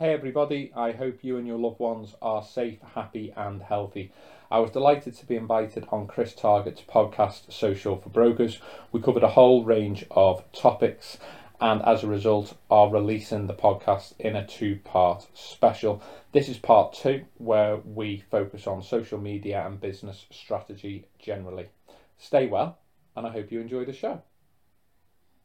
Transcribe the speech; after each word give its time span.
Hey 0.00 0.12
everybody, 0.12 0.70
I 0.76 0.92
hope 0.92 1.24
you 1.24 1.38
and 1.38 1.44
your 1.44 1.58
loved 1.58 1.80
ones 1.80 2.14
are 2.22 2.44
safe, 2.44 2.78
happy, 2.94 3.32
and 3.36 3.60
healthy. 3.60 4.12
I 4.48 4.60
was 4.60 4.70
delighted 4.70 5.14
to 5.14 5.26
be 5.26 5.34
invited 5.34 5.88
on 5.90 6.06
Chris 6.06 6.36
Target's 6.36 6.82
podcast, 6.82 7.52
Social 7.52 7.96
for 7.96 8.08
Brokers. 8.08 8.60
We 8.92 9.00
covered 9.00 9.24
a 9.24 9.30
whole 9.30 9.64
range 9.64 10.06
of 10.12 10.44
topics, 10.52 11.18
and 11.60 11.82
as 11.82 12.04
a 12.04 12.06
result, 12.06 12.54
are 12.70 12.88
releasing 12.88 13.48
the 13.48 13.54
podcast 13.54 14.12
in 14.20 14.36
a 14.36 14.46
two 14.46 14.78
part 14.84 15.26
special. 15.34 16.00
This 16.30 16.48
is 16.48 16.58
part 16.58 16.92
two, 16.92 17.24
where 17.38 17.78
we 17.78 18.22
focus 18.30 18.68
on 18.68 18.82
social 18.82 19.18
media 19.18 19.66
and 19.66 19.80
business 19.80 20.26
strategy 20.30 21.08
generally. 21.18 21.70
Stay 22.18 22.46
well, 22.46 22.78
and 23.16 23.26
I 23.26 23.30
hope 23.30 23.50
you 23.50 23.58
enjoy 23.60 23.84
the 23.84 23.92
show. 23.92 24.22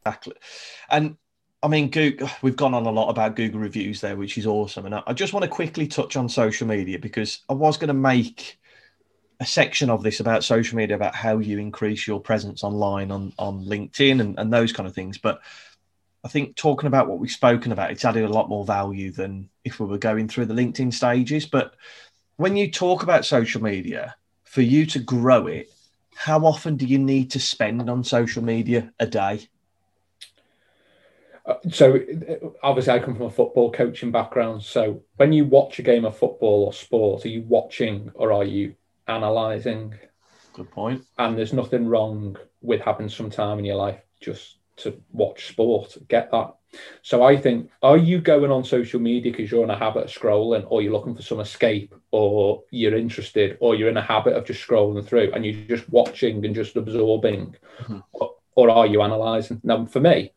Exactly. 0.05 0.35
And 0.91 1.17
I 1.63 1.69
mean, 1.69 1.89
Google, 1.89 2.29
we've 2.41 2.55
gone 2.55 2.73
on 2.73 2.85
a 2.85 2.91
lot 2.91 3.09
about 3.09 3.35
Google 3.35 3.61
reviews 3.61 4.01
there, 4.01 4.17
which 4.17 4.37
is 4.37 4.45
awesome. 4.45 4.85
And 4.85 4.95
I 4.95 5.13
just 5.13 5.33
want 5.33 5.43
to 5.45 5.49
quickly 5.49 5.87
touch 5.87 6.15
on 6.15 6.29
social 6.29 6.67
media 6.67 6.99
because 6.99 7.39
I 7.49 7.53
was 7.53 7.77
going 7.77 7.87
to 7.87 7.93
make 7.93 8.59
a 9.39 9.45
section 9.45 9.89
of 9.89 10.03
this 10.03 10.19
about 10.19 10.43
social 10.43 10.77
media, 10.77 10.95
about 10.95 11.15
how 11.15 11.39
you 11.39 11.57
increase 11.57 12.05
your 12.05 12.19
presence 12.19 12.63
online 12.63 13.11
on, 13.11 13.33
on 13.39 13.65
LinkedIn 13.65 14.21
and, 14.21 14.37
and 14.37 14.53
those 14.53 14.71
kind 14.71 14.87
of 14.87 14.93
things. 14.93 15.17
But 15.17 15.41
I 16.23 16.27
think 16.27 16.55
talking 16.55 16.87
about 16.87 17.07
what 17.07 17.19
we've 17.19 17.31
spoken 17.31 17.71
about, 17.71 17.91
it's 17.91 18.05
added 18.05 18.23
a 18.23 18.29
lot 18.29 18.49
more 18.49 18.65
value 18.65 19.11
than 19.11 19.49
if 19.63 19.79
we 19.79 19.85
were 19.85 19.97
going 19.97 20.27
through 20.27 20.45
the 20.45 20.53
LinkedIn 20.53 20.93
stages. 20.93 21.45
But 21.45 21.75
when 22.35 22.55
you 22.55 22.71
talk 22.71 23.03
about 23.03 23.25
social 23.25 23.61
media, 23.61 24.15
for 24.43 24.61
you 24.61 24.85
to 24.85 24.99
grow 24.99 25.47
it, 25.47 25.71
how 26.15 26.45
often 26.45 26.77
do 26.77 26.85
you 26.85 26.99
need 26.99 27.31
to 27.31 27.39
spend 27.39 27.89
on 27.89 28.03
social 28.03 28.43
media 28.43 28.93
a 28.99 29.07
day? 29.07 29.47
So 31.71 31.99
obviously 32.61 32.93
I 32.93 32.99
come 32.99 33.15
from 33.15 33.25
a 33.25 33.31
football 33.31 33.71
coaching 33.71 34.11
background. 34.11 34.63
So 34.63 35.03
when 35.17 35.33
you 35.33 35.45
watch 35.45 35.79
a 35.79 35.83
game 35.83 36.05
of 36.05 36.17
football 36.17 36.65
or 36.65 36.73
sport, 36.73 37.25
are 37.25 37.29
you 37.29 37.41
watching 37.41 38.11
or 38.15 38.31
are 38.31 38.45
you 38.45 38.75
analysing? 39.07 39.93
Good 40.53 40.71
point. 40.71 41.03
And 41.17 41.37
there's 41.37 41.53
nothing 41.53 41.87
wrong 41.87 42.37
with 42.61 42.81
having 42.81 43.09
some 43.09 43.29
time 43.29 43.59
in 43.59 43.65
your 43.65 43.75
life 43.75 43.99
just 44.21 44.57
to 44.77 45.01
watch 45.11 45.47
sport. 45.47 45.97
Get 46.07 46.31
that. 46.31 46.55
So 47.01 47.23
I 47.23 47.37
think, 47.37 47.69
are 47.83 47.97
you 47.97 48.19
going 48.19 48.49
on 48.49 48.63
social 48.63 48.99
media 48.99 49.31
because 49.31 49.51
you're 49.51 49.63
in 49.63 49.69
a 49.69 49.77
habit 49.77 50.05
of 50.05 50.09
scrolling, 50.09 50.65
or 50.67 50.81
you're 50.81 50.93
looking 50.93 51.15
for 51.15 51.21
some 51.21 51.39
escape, 51.39 51.93
or 52.09 52.63
you're 52.71 52.97
interested, 52.97 53.57
or 53.59 53.75
you're 53.75 53.89
in 53.89 53.97
a 53.97 54.01
habit 54.01 54.33
of 54.33 54.45
just 54.45 54.65
scrolling 54.67 55.05
through 55.05 55.31
and 55.33 55.45
you're 55.45 55.67
just 55.67 55.87
watching 55.89 56.43
and 56.43 56.55
just 56.55 56.75
absorbing, 56.75 57.55
mm-hmm. 57.79 57.99
or, 58.13 58.33
or 58.55 58.69
are 58.71 58.87
you 58.87 59.01
analysing? 59.03 59.61
Now, 59.63 59.85
for 59.85 59.99
me, 59.99 60.33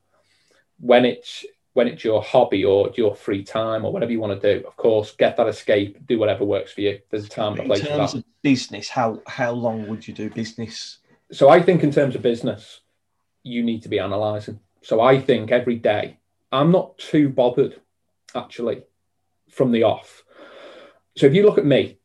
when 0.78 1.04
it's 1.04 1.44
when 1.72 1.88
it's 1.88 2.04
your 2.04 2.22
hobby 2.22 2.64
or 2.64 2.90
your 2.96 3.14
free 3.14 3.44
time 3.44 3.84
or 3.84 3.92
whatever 3.92 4.10
you 4.10 4.18
want 4.18 4.40
to 4.40 4.54
do, 4.54 4.66
of 4.66 4.76
course, 4.76 5.12
get 5.12 5.36
that 5.36 5.46
escape, 5.46 5.98
do 6.06 6.18
whatever 6.18 6.42
works 6.42 6.72
for 6.72 6.80
you. 6.80 6.98
There's 7.10 7.26
a 7.26 7.28
time 7.28 7.52
and 7.52 7.60
a 7.60 7.64
place 7.64 7.80
in 7.80 7.86
terms 7.88 8.12
for 8.12 8.16
that. 8.16 8.24
Of 8.24 8.42
business, 8.42 8.88
how 8.88 9.20
how 9.26 9.52
long 9.52 9.86
would 9.88 10.08
you 10.08 10.14
do 10.14 10.30
business? 10.30 10.98
So 11.32 11.48
I 11.50 11.60
think 11.60 11.82
in 11.82 11.90
terms 11.90 12.14
of 12.14 12.22
business, 12.22 12.80
you 13.42 13.62
need 13.62 13.82
to 13.82 13.88
be 13.88 13.98
analysing. 13.98 14.60
So 14.82 15.00
I 15.00 15.20
think 15.20 15.50
every 15.50 15.76
day, 15.76 16.18
I'm 16.52 16.70
not 16.70 16.96
too 16.96 17.28
bothered 17.28 17.80
actually 18.34 18.82
from 19.50 19.72
the 19.72 19.82
off. 19.82 20.24
So 21.16 21.26
if 21.26 21.34
you 21.34 21.44
look 21.44 21.58
at 21.58 21.66
me, 21.66 21.98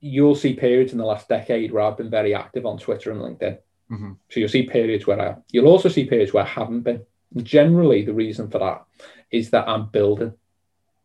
you'll 0.00 0.34
see 0.34 0.54
periods 0.54 0.92
in 0.92 0.98
the 0.98 1.04
last 1.04 1.28
decade 1.28 1.72
where 1.72 1.82
I've 1.82 1.96
been 1.96 2.10
very 2.10 2.34
active 2.34 2.66
on 2.66 2.78
Twitter 2.78 3.10
and 3.12 3.20
LinkedIn. 3.20 3.58
Mm-hmm. 3.90 4.12
So 4.30 4.40
you'll 4.40 4.48
see 4.48 4.64
periods 4.64 5.06
where 5.06 5.20
I. 5.20 5.36
You'll 5.50 5.68
also 5.68 5.88
see 5.88 6.04
periods 6.04 6.32
where 6.32 6.44
I 6.44 6.48
haven't 6.48 6.82
been. 6.82 7.04
Generally, 7.36 8.04
the 8.04 8.14
reason 8.14 8.48
for 8.50 8.58
that 8.58 8.84
is 9.30 9.50
that 9.50 9.68
I'm 9.68 9.86
building. 9.86 10.34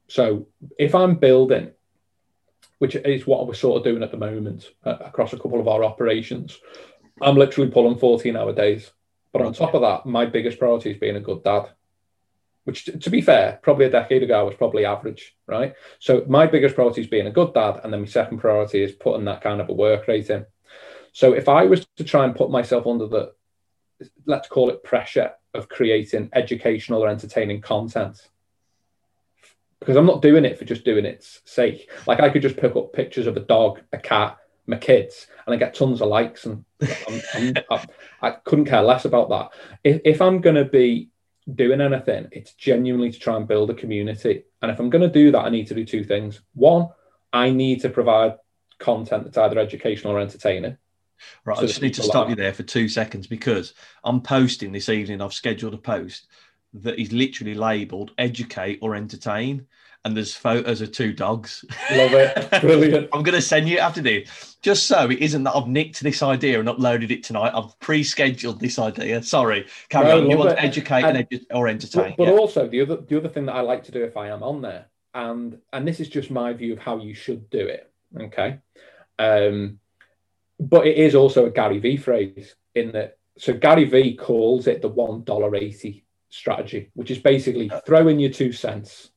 So 0.08 0.48
if 0.78 0.94
I'm 0.94 1.16
building, 1.16 1.72
which 2.80 2.96
is 2.96 3.28
what 3.28 3.48
we're 3.48 3.54
sort 3.54 3.78
of 3.78 3.84
doing 3.84 4.04
at 4.04 4.12
the 4.12 4.18
moment 4.18 4.70
uh, 4.84 4.98
across 5.02 5.34
a 5.34 5.38
couple 5.38 5.60
of 5.60 5.68
our 5.68 5.84
operations, 5.84 6.60
I'm 7.22 7.36
literally 7.36 7.72
pulling 7.72 7.98
14 7.98 8.36
hour 8.36 8.54
days. 8.54 8.92
But 9.32 9.44
on 9.44 9.54
top 9.54 9.74
of 9.74 9.82
that, 9.82 10.06
my 10.06 10.26
biggest 10.26 10.60
priority 10.60 10.92
is 10.92 10.98
being 10.98 11.16
a 11.16 11.22
good 11.22 11.44
dad, 11.44 11.70
which, 12.66 12.86
to 12.86 13.10
be 13.10 13.22
fair, 13.22 13.60
probably 13.62 13.86
a 13.86 13.90
decade 13.90 14.24
ago 14.24 14.40
I 14.40 14.44
was 14.44 14.56
probably 14.56 14.86
average, 14.86 15.36
right? 15.48 15.76
So 16.00 16.26
my 16.28 16.48
biggest 16.48 16.76
priority 16.76 17.02
is 17.02 17.08
being 17.08 17.28
a 17.28 17.32
good 17.32 17.54
dad, 17.54 17.80
and 17.84 17.94
then 17.94 18.02
my 18.02 18.08
second 18.08 18.40
priority 18.40 18.84
is 18.84 18.92
putting 18.92 19.26
that 19.26 19.42
kind 19.42 19.62
of 19.62 19.70
a 19.70 19.74
work 19.74 20.08
rate 20.08 20.30
in. 20.30 20.46
So 21.14 21.34
if 21.34 21.48
I 21.48 21.66
was 21.66 21.86
to 21.98 22.04
try 22.04 22.26
and 22.26 22.36
put 22.36 22.52
myself 22.52 22.86
under 22.88 23.08
the, 23.08 23.34
let's 24.26 24.48
call 24.48 24.70
it 24.70 24.84
pressure 24.84 25.32
of 25.54 25.70
creating 25.70 26.30
educational 26.34 27.04
or 27.04 27.10
entertaining 27.10 27.62
content 27.62 28.30
because 29.82 29.98
I'm 29.98 30.06
not 30.06 30.22
doing 30.22 30.46
it 30.46 30.58
for 30.58 30.64
just 30.64 30.86
doing 30.86 31.06
its 31.06 31.42
sake. 31.44 31.90
Like 32.06 32.22
I 32.22 32.30
could 32.30 32.44
just 32.44 32.56
pick 32.56 32.76
up 32.76 32.94
pictures 32.94 33.28
of 33.28 33.36
a 33.36 33.42
dog, 33.42 33.82
a 33.92 33.98
cat, 33.98 34.38
my 34.68 34.78
kids, 34.78 35.28
and 35.46 35.54
I 35.54 35.58
get 35.58 35.74
tons 35.74 36.02
of 36.02 36.08
likes, 36.08 36.46
and 36.46 36.64
I'm, 36.82 37.22
I'm, 37.34 37.54
I, 37.72 37.86
I 38.22 38.32
couldn't 38.32 38.66
care 38.66 38.84
less 38.84 39.06
about 39.06 39.30
that. 39.30 39.50
If, 39.84 40.02
if 40.06 40.22
I'm 40.22 40.40
going 40.40 40.56
to 40.56 40.66
be 40.66 41.10
doing 41.56 41.82
anything, 41.82 42.28
it's 42.32 42.54
genuinely 42.54 43.12
to 43.12 43.20
try 43.20 43.36
and 43.36 43.48
build 43.48 43.72
a 43.72 43.74
community. 43.74 44.44
And 44.62 44.72
if 44.72 44.80
I'm 44.80 44.92
going 44.92 45.02
to 45.02 45.10
do 45.10 45.32
that, 45.32 45.46
I 45.46 45.50
need 45.50 45.68
to 45.68 45.76
do 45.76 45.84
two 45.84 46.04
things. 46.04 46.42
One, 46.54 46.90
I 47.34 47.50
need 47.50 47.82
to 47.82 47.90
provide 47.90 48.36
content 48.78 49.24
that's 49.24 49.38
either 49.38 49.60
educational 49.60 50.14
or 50.14 50.20
entertaining. 50.20 50.78
Right, 51.46 51.58
so 51.58 51.64
I 51.64 51.68
just 51.68 51.82
need 51.82 51.94
to 51.96 52.04
stop 52.04 52.30
you 52.30 52.36
there 52.36 52.54
for 52.54 52.64
two 52.64 52.88
seconds 52.88 53.28
because 53.28 53.74
I'm 54.04 54.22
posting 54.22 54.72
this 54.72 54.90
evening. 54.90 55.22
I've 55.22 55.34
scheduled 55.34 55.74
a 55.74 55.78
post 55.78 56.28
that 56.74 57.00
is 57.00 57.12
literally 57.12 57.54
labelled 57.54 58.12
"educate 58.18 58.80
or 58.82 58.96
entertain," 58.96 59.68
and 60.04 60.16
there's 60.16 60.36
photos 60.36 60.82
of 60.82 60.92
two 60.92 61.14
dogs. 61.14 61.66
Love 61.92 62.14
it, 62.14 62.50
brilliant. 62.62 63.10
I'm 63.14 63.24
going 63.24 63.36
to 63.36 63.42
send 63.42 63.70
you 63.70 63.78
after 63.80 64.02
this, 64.02 64.58
just 64.62 64.88
so 64.88 65.10
it 65.10 65.20
isn't 65.20 65.44
that 65.44 65.56
I've 65.56 65.68
nicked 65.68 66.02
this 66.02 66.24
idea 66.24 66.60
and 66.60 66.68
uploaded 66.68 67.12
it 67.12 67.24
tonight. 67.24 67.52
I've 67.54 67.78
pre-scheduled 67.80 68.60
this 68.60 68.80
idea. 68.80 69.22
Sorry, 69.24 69.68
carry 69.90 70.08
no, 70.08 70.22
on. 70.22 70.30
You 70.30 70.38
want 70.38 70.52
to 70.52 70.62
educate 70.62 71.04
and, 71.04 71.18
and 71.18 71.30
edu- 71.30 71.46
or 71.52 71.68
entertain, 71.68 72.16
but, 72.18 72.26
but 72.26 72.28
yeah. 72.28 72.40
also 72.40 72.68
the 72.68 72.82
other 72.82 72.98
the 72.98 73.18
other 73.18 73.30
thing 73.30 73.46
that 73.46 73.56
I 73.56 73.62
like 73.62 73.84
to 73.86 73.92
do 73.92 74.04
if 74.04 74.18
I 74.18 74.30
am 74.30 74.44
on 74.44 74.62
there, 74.62 74.88
and 75.14 75.58
and 75.74 75.88
this 75.88 76.00
is 76.00 76.10
just 76.10 76.32
my 76.32 76.54
view 76.54 76.74
of 76.74 76.80
how 76.80 76.98
you 76.98 77.14
should 77.14 77.50
do 77.50 77.68
it. 77.68 77.92
Okay. 78.20 78.60
Um, 79.20 79.80
but 80.62 80.86
it 80.86 80.98
is 80.98 81.16
also 81.16 81.46
a 81.46 81.50
Gary 81.50 81.80
Vee 81.80 81.98
phrase 81.98 82.56
in 82.76 82.92
that. 82.92 83.18
So 83.38 83.54
Gary 83.54 83.86
Vee 83.86 84.16
calls 84.16 84.68
it 84.68 84.82
the 84.82 84.88
one 84.88 85.24
dollar 85.24 85.56
eighty 85.56 86.06
strategy, 86.30 86.92
which 86.94 87.12
is 87.12 87.18
basically 87.18 87.72
throw 87.86 88.08
in 88.08 88.20
your 88.20 88.32
two 88.32 88.52
cents 88.52 89.10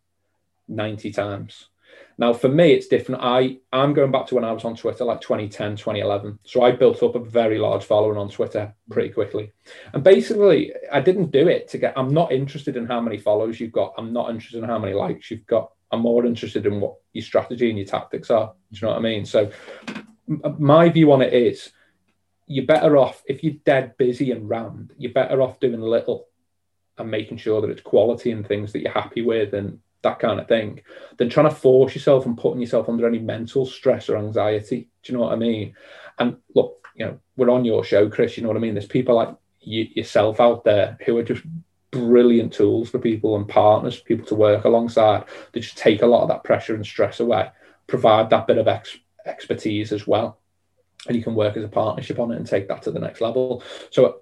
ninety 0.66 1.12
times. 1.12 1.68
Now, 2.16 2.32
for 2.32 2.48
me, 2.48 2.72
it's 2.72 2.86
different. 2.86 3.22
I 3.22 3.58
I'm 3.72 3.92
going 3.92 4.10
back 4.10 4.26
to 4.28 4.36
when 4.36 4.44
I 4.44 4.52
was 4.52 4.64
on 4.64 4.76
Twitter, 4.76 5.04
like 5.04 5.20
2010, 5.20 5.76
2011. 5.76 6.38
So 6.44 6.62
I 6.62 6.70
built 6.70 7.02
up 7.02 7.14
a 7.14 7.20
very 7.20 7.58
large 7.58 7.84
following 7.84 8.16
on 8.16 8.30
Twitter 8.30 8.72
pretty 8.90 9.10
quickly. 9.10 9.52
And 9.92 10.02
basically, 10.02 10.72
I 10.92 11.00
didn't 11.00 11.32
do 11.32 11.48
it 11.48 11.68
to 11.68 11.78
get. 11.78 11.92
I'm 11.96 12.14
not 12.14 12.32
interested 12.32 12.76
in 12.76 12.86
how 12.86 13.00
many 13.00 13.18
followers 13.18 13.60
you've 13.60 13.72
got. 13.72 13.94
I'm 13.98 14.12
not 14.12 14.30
interested 14.30 14.62
in 14.62 14.68
how 14.68 14.78
many 14.78 14.94
likes 14.94 15.30
you've 15.30 15.46
got. 15.46 15.72
I'm 15.90 16.00
more 16.00 16.24
interested 16.24 16.66
in 16.66 16.80
what 16.80 16.94
your 17.12 17.24
strategy 17.24 17.68
and 17.68 17.78
your 17.78 17.86
tactics 17.86 18.30
are. 18.30 18.54
Do 18.72 18.78
you 18.78 18.86
know 18.86 18.92
what 18.92 18.98
I 18.98 19.02
mean? 19.02 19.24
So 19.26 19.50
my 20.26 20.88
view 20.88 21.12
on 21.12 21.22
it 21.22 21.32
is 21.32 21.70
you're 22.46 22.66
better 22.66 22.96
off 22.96 23.22
if 23.26 23.42
you're 23.42 23.54
dead 23.64 23.96
busy 23.96 24.30
and 24.30 24.48
rammed 24.48 24.92
you're 24.98 25.12
better 25.12 25.40
off 25.42 25.60
doing 25.60 25.80
little 25.80 26.26
and 26.98 27.10
making 27.10 27.36
sure 27.36 27.60
that 27.60 27.70
it's 27.70 27.82
quality 27.82 28.30
and 28.30 28.46
things 28.46 28.72
that 28.72 28.80
you're 28.80 28.92
happy 28.92 29.22
with 29.22 29.54
and 29.54 29.80
that 30.02 30.18
kind 30.18 30.38
of 30.38 30.46
thing 30.46 30.80
than 31.16 31.28
trying 31.28 31.48
to 31.48 31.54
force 31.54 31.94
yourself 31.94 32.26
and 32.26 32.38
putting 32.38 32.60
yourself 32.60 32.88
under 32.88 33.06
any 33.06 33.18
mental 33.18 33.64
stress 33.64 34.08
or 34.08 34.18
anxiety. 34.18 34.88
Do 35.02 35.12
you 35.12 35.18
know 35.18 35.24
what 35.24 35.32
i 35.32 35.36
mean? 35.36 35.74
And 36.18 36.36
look 36.54 36.86
you 36.94 37.06
know 37.06 37.18
we're 37.36 37.50
on 37.50 37.64
your 37.64 37.82
show 37.82 38.08
chris 38.08 38.36
you 38.36 38.42
know 38.42 38.48
what 38.48 38.56
i 38.56 38.60
mean? 38.60 38.74
There's 38.74 38.86
people 38.86 39.16
like 39.16 39.34
you, 39.60 39.88
yourself 39.94 40.40
out 40.40 40.64
there 40.64 40.98
who 41.04 41.16
are 41.16 41.22
just 41.22 41.42
brilliant 41.90 42.52
tools 42.52 42.90
for 42.90 42.98
people 42.98 43.36
and 43.36 43.48
partners 43.48 43.98
people 43.98 44.26
to 44.26 44.34
work 44.34 44.64
alongside. 44.64 45.24
To 45.52 45.60
just 45.60 45.78
take 45.78 46.02
a 46.02 46.06
lot 46.06 46.22
of 46.22 46.28
that 46.28 46.44
pressure 46.44 46.74
and 46.74 46.84
stress 46.84 47.20
away 47.20 47.50
provide 47.86 48.30
that 48.30 48.46
bit 48.46 48.58
of 48.58 48.68
ex- 48.68 48.98
expertise 49.26 49.92
as 49.92 50.06
well 50.06 50.38
and 51.06 51.16
you 51.16 51.22
can 51.22 51.34
work 51.34 51.56
as 51.56 51.64
a 51.64 51.68
partnership 51.68 52.18
on 52.18 52.32
it 52.32 52.36
and 52.36 52.46
take 52.46 52.68
that 52.68 52.82
to 52.82 52.90
the 52.90 52.98
next 52.98 53.20
level. 53.20 53.62
So 53.90 54.20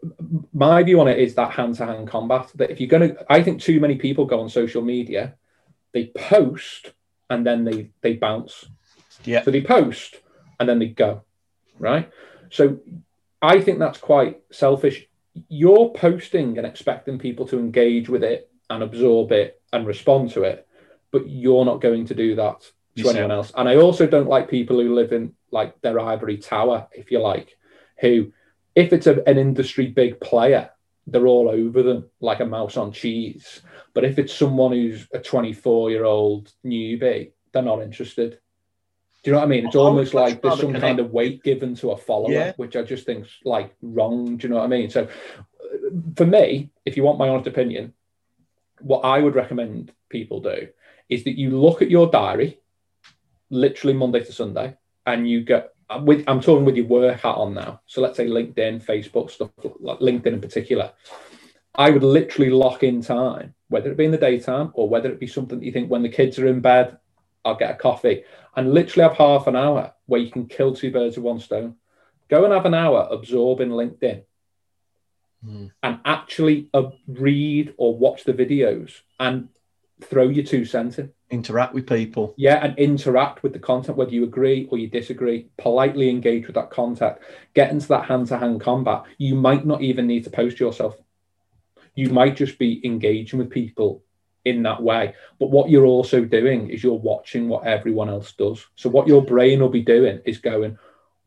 my 0.53 0.83
view 0.83 1.01
on 1.01 1.09
it 1.09 1.19
is 1.19 1.35
that 1.35 1.53
hand-to-hand 1.53 2.09
combat. 2.09 2.51
That 2.57 2.71
if 2.71 2.81
you're 2.81 2.89
going 2.89 3.15
to, 3.15 3.33
I 3.33 3.43
think 3.43 3.61
too 3.61 3.79
many 3.81 3.97
people 3.97 4.25
go 4.25 4.41
on 4.41 4.49
social 4.49 4.83
media, 4.83 5.35
they 5.93 6.07
post 6.07 6.93
and 7.31 7.47
then 7.47 7.65
they 7.65 7.91
they 8.01 8.15
bounce. 8.15 8.67
Yeah. 9.25 9.43
So 9.43 9.51
they 9.51 9.61
post 9.61 10.17
and 10.59 10.69
then 10.69 10.79
they 10.79 10.89
go, 10.89 11.23
right? 11.79 12.11
So 12.51 12.81
I 13.41 13.61
think 13.61 13.79
that's 13.79 13.99
quite 13.99 14.43
selfish. 14.51 15.07
You're 15.49 15.91
posting 15.91 16.59
and 16.59 16.67
expecting 16.67 17.19
people 17.19 17.47
to 17.49 17.59
engage 17.59 18.09
with 18.09 18.25
it 18.25 18.51
and 18.69 18.83
absorb 18.83 19.33
it 19.33 19.63
and 19.73 19.87
respond 19.87 20.31
to 20.33 20.43
it, 20.43 20.67
but 21.11 21.29
you're 21.29 21.65
not 21.65 21.81
going 21.81 22.07
to 22.07 22.15
do 22.15 22.35
that 22.37 22.71
to 22.97 23.09
anyone 23.09 23.31
else. 23.31 23.53
And 23.57 23.69
I 23.69 23.77
also 23.77 24.07
don't 24.07 24.29
like 24.29 24.51
people 24.51 24.81
who 24.81 24.95
live 24.95 25.13
in 25.13 25.35
like 25.51 25.81
their 25.81 25.99
ivory 25.99 26.39
tower, 26.39 26.89
if 26.93 27.11
you 27.11 27.21
like, 27.21 27.57
who, 28.01 28.33
if 28.75 28.93
it's 28.93 29.07
a, 29.07 29.27
an 29.29 29.39
industry 29.39 29.87
big 29.87 30.21
player, 30.21 30.71
they're 31.07 31.27
all 31.27 31.49
over 31.49 31.83
them 31.83 32.09
like 32.21 32.41
a 32.41 32.47
mouse 32.47 32.77
on 32.77 32.93
cheese. 32.93 33.61
But 33.95 34.05
if 34.05 34.19
it's 34.19 34.35
someone 34.35 34.73
who's 34.73 35.09
a 35.13 35.19
24 35.19 35.91
year 35.91 36.05
old 36.05 36.53
newbie, 36.65 37.33
they're 37.53 37.63
not 37.63 37.83
interested. 37.83 38.39
Do 39.23 39.31
you 39.31 39.33
know 39.33 39.39
what 39.39 39.47
I 39.47 39.49
mean? 39.49 39.67
It's 39.67 39.77
almost 39.77 40.15
like 40.15 40.43
there's 40.43 40.61
some 40.61 40.75
kind 40.75 40.99
of 40.99 41.13
weight 41.13 41.45
given 41.45 41.77
to 41.77 41.93
a 41.93 41.97
follower, 41.97 42.33
Yeah. 42.33 42.53
which 42.57 42.75
I 42.75 42.83
just 42.83 43.07
think's 43.07 43.31
like 43.45 43.73
wrong. 43.81 44.37
Do 44.37 44.47
you 44.47 44.53
know 44.53 44.59
what 44.59 44.65
I 44.65 44.69
mean? 44.69 44.91
So, 44.91 45.09
for 46.17 46.27
me, 46.27 46.71
if 46.85 46.97
you 46.97 47.05
want 47.05 47.19
my 47.19 47.29
honest 47.29 47.47
opinion, 47.47 47.93
what 48.81 49.01
I 49.01 49.21
would 49.21 49.37
recommend 49.37 49.93
people 50.09 50.41
do 50.41 50.69
is 51.09 51.23
that 51.25 51.39
you 51.39 51.51
look 51.51 51.83
at 51.83 51.91
your 51.91 52.11
diary, 52.11 52.59
literally 53.53 53.95
Monday 53.95 54.25
to 54.25 54.33
Sunday, 54.33 54.77
and 55.07 55.29
you 55.29 55.43
get. 55.45 55.69
I'm 55.91 56.07
With, 56.07 56.25
I'm 56.27 56.41
talking 56.41 56.65
with 56.65 56.77
your 56.77 56.87
work 56.87 57.21
hat 57.21 57.37
on 57.37 57.53
now. 57.53 57.83
So 57.87 58.01
let's 58.01 58.17
say 58.17 58.27
LinkedIn, 58.27 58.83
Facebook 58.83 59.31
stuff, 59.31 59.51
like 59.79 59.99
LinkedIn 59.99 60.33
in 60.33 60.41
particular. 60.41 60.91
I 61.75 61.91
would 61.91 62.03
literally 62.03 62.51
lock 62.51 62.83
in 62.83 63.03
time, 63.03 63.55
whether 63.69 63.91
it 63.91 63.99
be 63.99 64.07
in 64.07 64.11
the 64.11 64.17
daytime 64.17 64.73
or 64.75 64.89
whether 64.89 65.11
it 65.11 65.21
be 65.21 65.27
something 65.27 65.59
that 65.59 65.65
you 65.67 65.73
think 65.73 65.91
when 65.91 66.03
the 66.03 66.09
kids 66.09 66.39
are 66.39 66.47
in 66.47 66.61
bed, 66.61 66.97
I'll 67.45 67.57
get 67.57 67.73
a 67.73 67.75
coffee 67.75 68.25
and 68.57 68.73
literally 68.73 69.07
have 69.07 69.19
half 69.19 69.47
an 69.47 69.57
hour 69.57 69.93
where 70.07 70.21
you 70.21 70.31
can 70.31 70.47
kill 70.47 70.75
two 70.75 70.91
birds 70.91 71.17
with 71.17 71.25
one 71.25 71.41
stone. 71.41 71.77
Go 72.31 72.45
and 72.45 72.55
have 72.55 72.67
an 72.67 72.75
hour 72.75 73.07
absorbing 73.11 73.71
LinkedIn 73.71 74.23
Hmm. 75.45 75.67
and 75.83 75.99
actually 76.05 76.69
uh, 76.73 76.91
read 77.09 77.75
or 77.77 77.97
watch 77.97 78.23
the 78.23 78.33
videos 78.33 79.01
and 79.19 79.49
throw 80.01 80.29
your 80.29 80.45
two 80.45 80.65
cents 80.65 80.99
in. 80.99 81.13
Interact 81.33 81.73
with 81.73 81.89
people. 81.89 82.35
Yeah, 82.37 82.63
and 82.63 82.79
interact 82.79 83.43
with 83.43 83.55
the 83.55 83.59
content, 83.59 83.97
whether 83.97 84.13
you 84.13 84.23
agree 84.25 84.69
or 84.71 84.77
you 84.77 84.87
disagree. 84.89 85.49
Politely 85.57 86.11
engage 86.11 86.47
with 86.47 86.55
that 86.57 86.71
content. 86.71 87.17
Get 87.55 87.71
into 87.71 87.89
that 87.89 88.05
hand 88.05 88.27
to 88.27 88.39
hand 88.39 88.61
combat. 88.61 89.05
You 89.17 89.35
might 89.35 89.65
not 89.65 89.81
even 89.81 90.07
need 90.07 90.25
to 90.25 90.31
post 90.31 90.61
yourself. 90.61 90.95
You 91.95 92.11
might 92.11 92.37
just 92.37 92.59
be 92.59 92.85
engaging 92.85 93.39
with 93.39 93.49
people 93.49 94.05
in 94.45 94.63
that 94.65 94.83
way. 94.83 95.15
But 95.39 95.51
what 95.51 95.71
you're 95.71 95.87
also 95.87 96.23
doing 96.23 96.69
is 96.69 96.83
you're 96.83 96.95
watching 96.95 97.49
what 97.49 97.65
everyone 97.67 98.11
else 98.11 98.33
does. 98.33 98.67
So 98.77 98.91
what 98.91 99.09
your 99.09 99.25
brain 99.25 99.61
will 99.61 99.71
be 99.71 99.83
doing 99.83 100.21
is 100.27 100.37
going, 100.37 100.77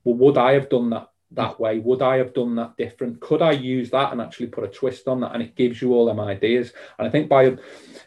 well, 0.04 0.16
would 0.16 0.38
I 0.38 0.54
have 0.54 0.69
done 0.69 0.92
that 0.92 1.10
that 1.35 1.59
way? 1.59 1.79
Would 1.79 2.01
I 2.01 2.17
have 2.17 2.33
done 2.33 2.55
that 2.55 2.75
different? 2.77 3.19
Could 3.19 3.41
I 3.41 3.51
use 3.51 3.89
that 3.91 4.11
and 4.11 4.21
actually 4.21 4.47
put 4.47 4.63
a 4.63 4.67
twist 4.67 5.07
on 5.07 5.19
that? 5.21 5.33
And 5.33 5.43
it 5.43 5.55
gives 5.55 5.81
you 5.81 5.93
all 5.93 6.05
them 6.05 6.19
ideas. 6.19 6.73
And 6.97 7.07
I 7.07 7.11
think 7.11 7.29
by 7.29 7.57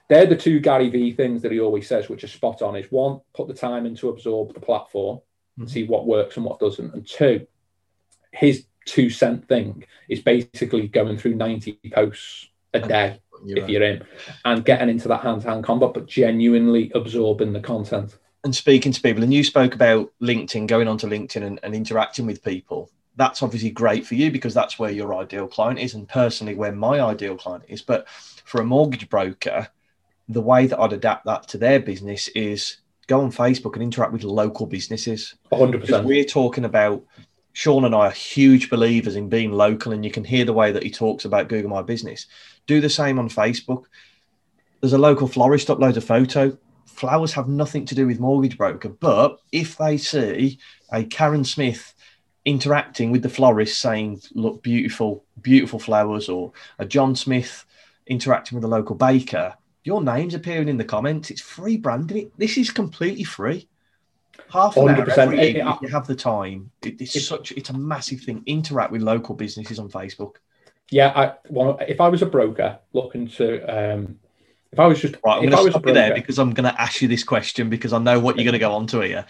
they're 0.09 0.27
the 0.27 0.37
two 0.37 0.61
Gary 0.61 0.89
Vee 0.91 1.13
things 1.13 1.43
that 1.43 1.53
he 1.53 1.61
always 1.61 1.87
says, 1.87 2.09
which 2.09 2.25
are 2.25 2.29
spot 2.29 2.63
on. 2.63 2.77
Is 2.77 2.91
one, 2.91 3.21
put 3.35 3.49
the 3.49 3.55
time 3.55 3.87
in 3.87 3.95
to 3.97 4.09
absorb 4.09 4.55
the 4.55 4.61
platform 4.61 5.21
and 5.59 5.67
Mhm. 5.67 5.71
see 5.71 5.85
what 5.85 6.07
works 6.07 6.37
and 6.37 6.45
what 6.45 6.59
doesn't. 6.59 6.93
And 6.95 7.07
two, 7.07 7.47
his 8.33 8.67
two 8.87 9.11
cent 9.11 9.47
thing 9.49 9.85
is 10.09 10.21
basically 10.21 10.89
going 10.89 11.19
through 11.19 11.35
90 11.35 11.79
posts 11.93 12.49
a 12.75 12.81
day 12.81 13.19
You're 13.45 13.59
if 13.59 13.63
right. 13.65 13.71
you're 13.71 13.83
in 13.83 14.03
and 14.45 14.65
getting 14.65 14.89
into 14.89 15.09
that 15.09 15.21
hand-to-hand 15.23 15.65
combat, 15.65 15.93
but 15.95 16.07
genuinely 16.07 16.91
absorbing 16.95 17.53
the 17.53 17.61
content. 17.61 18.17
and 18.45 18.55
speaking 18.55 18.93
to 18.93 19.03
people, 19.03 19.23
and 19.25 19.35
you 19.35 19.43
spoke 19.43 19.75
about 19.75 20.11
LinkedIn, 20.23 20.69
going 20.69 20.87
onto 20.87 21.09
LinkedIn 21.09 21.43
and, 21.43 21.59
and 21.65 21.75
interacting 21.75 22.25
with 22.25 22.43
people. 22.43 22.89
That's 23.19 23.43
obviously 23.43 23.71
great 23.71 24.07
for 24.07 24.15
you 24.15 24.31
because 24.31 24.55
that's 24.55 24.79
where 24.79 24.93
your 24.93 25.13
ideal 25.15 25.49
client 25.49 25.81
is, 25.81 25.95
and 25.95 26.09
personally, 26.09 26.55
where 26.55 26.73
my 26.73 27.01
ideal 27.01 27.37
client 27.37 27.65
is. 27.67 27.83
But 27.83 28.09
for 28.09 28.61
a 28.61 28.65
mortgage 28.65 29.11
broker, 29.11 29.69
the 30.29 30.41
way 30.41 30.69
that 30.69 30.79
I'd 30.79 30.93
adapt 30.93 31.27
that 31.27 31.49
to 31.49 31.59
their 31.59 31.81
business 31.81 32.29
is 32.29 32.79
go 33.09 33.21
on 33.21 33.33
Facebook 33.33 33.75
and 33.75 33.83
interact 33.83 34.13
with 34.13 34.23
local 34.23 34.67
businesses. 34.67 35.35
100%. 35.51 35.73
Because 35.73 36.05
we're 36.05 36.23
talking 36.23 36.65
about 36.65 37.05
Sean 37.55 37.85
and 37.85 37.95
I 37.95 38.07
are 38.07 38.11
huge 38.13 38.71
believers 38.71 39.17
in 39.17 39.29
being 39.29 39.51
local, 39.51 39.91
and 39.91 40.05
you 40.05 40.13
can 40.13 40.23
hear 40.23 40.45
the 40.45 40.53
way 40.53 40.71
that 40.71 40.85
he 40.85 40.91
talks 40.91 41.25
about 41.25 41.49
Google 41.49 41.71
My 41.71 41.83
Business. 41.83 42.27
Do 42.69 42.81
the 42.81 42.89
same 42.89 43.19
on 43.19 43.29
Facebook. 43.29 43.87
There's 44.81 44.93
a 44.93 44.99
local 44.99 45.27
florist 45.27 45.67
uploads 45.67 45.97
a 45.97 46.01
photo. 46.01 46.57
Flowers 46.87 47.33
have 47.33 47.49
nothing 47.49 47.85
to 47.87 47.97
do 47.97 48.07
with 48.07 48.21
mortgage 48.21 48.57
broker, 48.57 48.91
but 48.91 49.41
if 49.51 49.77
they 49.77 49.97
see 49.97 50.61
a 50.93 51.03
Karen 51.03 51.45
Smith 51.45 51.95
interacting 52.49 53.11
with 53.13 53.23
the 53.23 53.29
florist 53.29 53.79
saying, 53.79 54.23
"Look, 54.35 54.63
beautiful, 54.63 55.25
beautiful 55.43 55.79
flowers," 55.79 56.29
or 56.29 56.53
a 56.79 56.87
John 56.87 57.15
Smith 57.15 57.65
interacting 58.07 58.57
with 58.57 58.65
a 58.65 58.69
local 58.69 58.97
baker, 58.97 59.55
your 59.85 60.03
name's 60.03 60.35
appearing 60.35 60.69
in 60.69 60.79
the 60.79 60.85
comments. 60.85 61.31
It's 61.31 61.43
free 61.43 61.77
branding. 61.77 62.31
This 62.39 62.57
is 62.57 62.71
completely 62.71 63.25
free. 63.25 63.69
Half 64.51 64.77
an 64.79 64.89
hour 64.89 64.97
100%. 64.97 65.19
every 65.19 65.39
It- 65.41 65.57
it- 65.57 65.67
if 65.67 65.83
you 65.83 65.89
have 65.89 66.07
the 66.07 66.15
time. 66.15 66.71
It- 66.83 67.01
it's 67.01 67.17
It- 67.17 67.21
such 67.21 67.53
it's 67.53 67.69
a 67.71 67.77
massive 67.77 68.21
thing. 68.21 68.43
Interact 68.47 68.93
with 68.93 69.03
local 69.03 69.35
businesses 69.35 69.79
on 69.79 69.91
Facebook. 69.91 70.37
yeah, 70.91 71.13
I, 71.15 71.33
well, 71.51 71.77
if 71.87 72.01
I 72.01 72.09
was 72.09 72.23
a 72.23 72.27
broker 72.27 72.79
looking 72.95 73.29
to, 73.29 73.47
um, 73.77 74.19
if 74.73 74.79
I 74.79 74.87
was 74.87 74.99
just, 75.01 75.17
Right, 75.23 75.37
I'm 75.37 75.45
if 75.45 75.51
going 75.51 75.53
I 75.53 75.57
to 75.57 75.63
was 75.65 75.69
a 75.69 75.73
stop 75.73 75.87
you 75.87 75.93
there 75.93 76.15
because 76.15 76.39
I'm 76.39 76.55
going 76.55 76.71
to 76.73 76.81
ask 76.81 77.03
you 77.03 77.09
this 77.09 77.25
question 77.25 77.69
because 77.69 77.93
I 77.93 77.99
know 77.99 78.19
what 78.19 78.37
you're 78.37 78.45
going 78.45 78.55
to 78.55 78.59
go 78.69 78.73
on 78.73 78.87
to 78.89 79.01
here. 79.01 79.27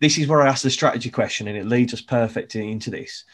This 0.00 0.18
is 0.18 0.28
where 0.28 0.42
I 0.42 0.48
ask 0.48 0.62
the 0.62 0.70
strategy 0.70 1.10
question, 1.10 1.48
and 1.48 1.56
it 1.56 1.66
leads 1.66 1.92
us 1.92 2.00
perfectly 2.00 2.70
into 2.70 2.90
this. 2.90 3.24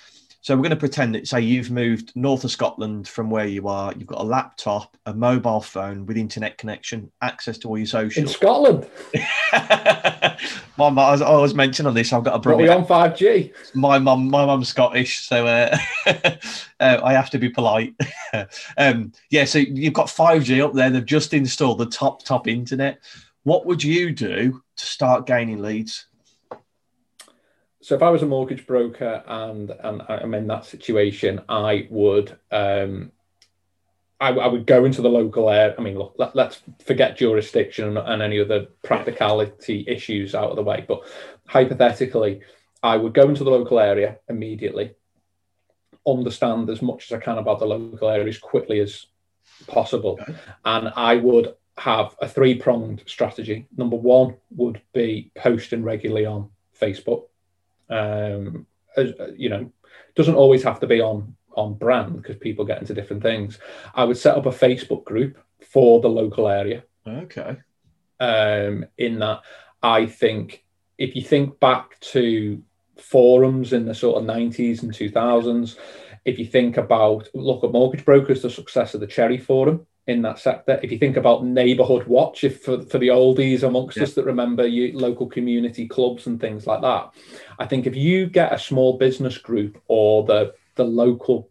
So 0.44 0.54
we're 0.54 0.60
going 0.60 0.70
to 0.70 0.76
pretend 0.76 1.14
that, 1.14 1.26
say, 1.26 1.40
you've 1.40 1.70
moved 1.70 2.12
north 2.14 2.44
of 2.44 2.50
Scotland 2.50 3.08
from 3.08 3.30
where 3.30 3.46
you 3.46 3.66
are. 3.66 3.94
You've 3.94 4.08
got 4.08 4.20
a 4.20 4.24
laptop, 4.24 4.94
a 5.06 5.14
mobile 5.14 5.62
phone 5.62 6.04
with 6.04 6.18
internet 6.18 6.58
connection, 6.58 7.10
access 7.22 7.56
to 7.58 7.68
all 7.68 7.78
your 7.78 7.86
social. 7.86 8.24
in. 8.24 8.28
Scotland, 8.28 8.86
my 10.76 10.90
mum, 10.90 10.98
I 10.98 11.36
was 11.36 11.54
mentioned 11.54 11.88
on 11.88 11.94
this. 11.94 12.12
I've 12.12 12.24
got 12.24 12.32
a 12.32 12.36
are 12.36 12.40
brother. 12.40 12.62
we 12.62 12.68
on 12.68 12.84
5G? 12.84 13.54
my 13.74 13.98
mum 13.98 14.28
my 14.28 14.44
mum's 14.44 14.68
scottish 14.68 15.26
so 15.26 15.46
uh, 15.46 15.76
uh, 16.06 17.00
i 17.02 17.12
have 17.12 17.30
to 17.30 17.38
be 17.38 17.48
polite 17.48 17.94
um, 18.76 19.12
yeah 19.30 19.44
so 19.44 19.58
you've 19.58 19.92
got 19.92 20.06
5g 20.06 20.64
up 20.64 20.74
there 20.74 20.90
they've 20.90 21.04
just 21.04 21.34
installed 21.34 21.78
the 21.78 21.86
top 21.86 22.22
top 22.24 22.46
internet 22.46 23.00
what 23.44 23.66
would 23.66 23.82
you 23.82 24.12
do 24.12 24.62
to 24.76 24.86
start 24.86 25.26
gaining 25.26 25.62
leads 25.62 26.06
So 27.84 27.94
if 27.94 28.02
I 28.02 28.08
was 28.08 28.22
a 28.22 28.26
mortgage 28.26 28.66
broker 28.66 29.22
and 29.26 29.70
and 29.70 30.00
I'm 30.08 30.32
in 30.32 30.46
that 30.46 30.64
situation, 30.64 31.42
I 31.50 31.86
would 31.90 32.34
um, 32.50 33.12
I, 34.18 34.30
I 34.30 34.46
would 34.46 34.64
go 34.64 34.86
into 34.86 35.02
the 35.02 35.10
local 35.10 35.50
area. 35.50 35.74
I 35.76 35.82
mean, 35.82 35.98
look, 35.98 36.14
let, 36.16 36.34
let's 36.34 36.62
forget 36.82 37.18
jurisdiction 37.18 37.88
and, 37.88 37.98
and 37.98 38.22
any 38.22 38.40
other 38.40 38.68
practicality 38.82 39.84
issues 39.86 40.34
out 40.34 40.48
of 40.48 40.56
the 40.56 40.62
way. 40.62 40.86
But 40.88 41.02
hypothetically, 41.46 42.40
I 42.82 42.96
would 42.96 43.12
go 43.12 43.28
into 43.28 43.44
the 43.44 43.50
local 43.50 43.78
area 43.78 44.16
immediately, 44.30 44.94
understand 46.06 46.70
as 46.70 46.80
much 46.80 47.12
as 47.12 47.18
I 47.18 47.20
can 47.22 47.36
about 47.36 47.58
the 47.58 47.66
local 47.66 48.08
area 48.08 48.26
as 48.26 48.38
quickly 48.38 48.80
as 48.80 49.08
possible, 49.66 50.18
Okay. 50.22 50.34
and 50.64 50.90
I 50.96 51.16
would 51.16 51.54
have 51.76 52.16
a 52.22 52.26
three 52.26 52.54
pronged 52.54 53.02
strategy. 53.04 53.66
Number 53.76 53.96
one 53.96 54.36
would 54.56 54.80
be 54.94 55.30
posting 55.36 55.82
regularly 55.82 56.24
on 56.24 56.48
Facebook. 56.80 57.24
Um, 57.90 58.66
as, 58.96 59.12
you 59.36 59.48
know, 59.48 59.72
doesn't 60.14 60.34
always 60.34 60.62
have 60.62 60.80
to 60.80 60.86
be 60.86 61.00
on 61.00 61.36
on 61.56 61.74
brand 61.74 62.16
because 62.16 62.36
people 62.36 62.64
get 62.64 62.80
into 62.80 62.94
different 62.94 63.22
things. 63.22 63.58
I 63.94 64.04
would 64.04 64.16
set 64.16 64.36
up 64.36 64.46
a 64.46 64.50
Facebook 64.50 65.04
group 65.04 65.38
for 65.60 66.00
the 66.00 66.08
local 66.08 66.48
area. 66.48 66.82
okay 67.06 67.56
Um, 68.20 68.86
in 68.98 69.18
that, 69.20 69.42
I 69.82 70.06
think 70.06 70.64
if 70.98 71.14
you 71.14 71.22
think 71.22 71.60
back 71.60 71.98
to 72.00 72.62
forums 72.96 73.72
in 73.72 73.86
the 73.86 73.94
sort 73.94 74.20
of 74.20 74.28
90s 74.28 74.82
and 74.82 74.92
2000s, 74.92 75.76
if 76.24 76.38
you 76.38 76.46
think 76.46 76.76
about 76.76 77.28
look 77.34 77.64
at 77.64 77.72
mortgage 77.72 78.04
brokers, 78.04 78.42
the 78.42 78.50
success 78.50 78.94
of 78.94 79.00
the 79.00 79.06
Cherry 79.06 79.38
Forum 79.38 79.86
in 80.06 80.22
that 80.22 80.38
sector. 80.38 80.78
If 80.82 80.92
you 80.92 80.98
think 80.98 81.16
about 81.16 81.44
Neighborhood 81.44 82.06
Watch, 82.06 82.44
if 82.44 82.62
for, 82.62 82.82
for 82.82 82.98
the 82.98 83.08
oldies 83.08 83.62
amongst 83.62 83.96
Yeah. 83.96 84.02
us 84.02 84.14
that 84.14 84.24
remember 84.26 84.66
you 84.66 84.98
local 84.98 85.26
community 85.26 85.88
clubs 85.88 86.26
and 86.26 86.40
things 86.40 86.66
like 86.66 86.82
that, 86.82 87.12
I 87.58 87.66
think 87.66 87.86
if 87.86 87.96
you 87.96 88.26
get 88.26 88.52
a 88.52 88.58
small 88.58 88.98
business 88.98 89.38
group 89.38 89.80
or 89.88 90.24
the 90.24 90.54
the 90.76 90.84
local 90.84 91.48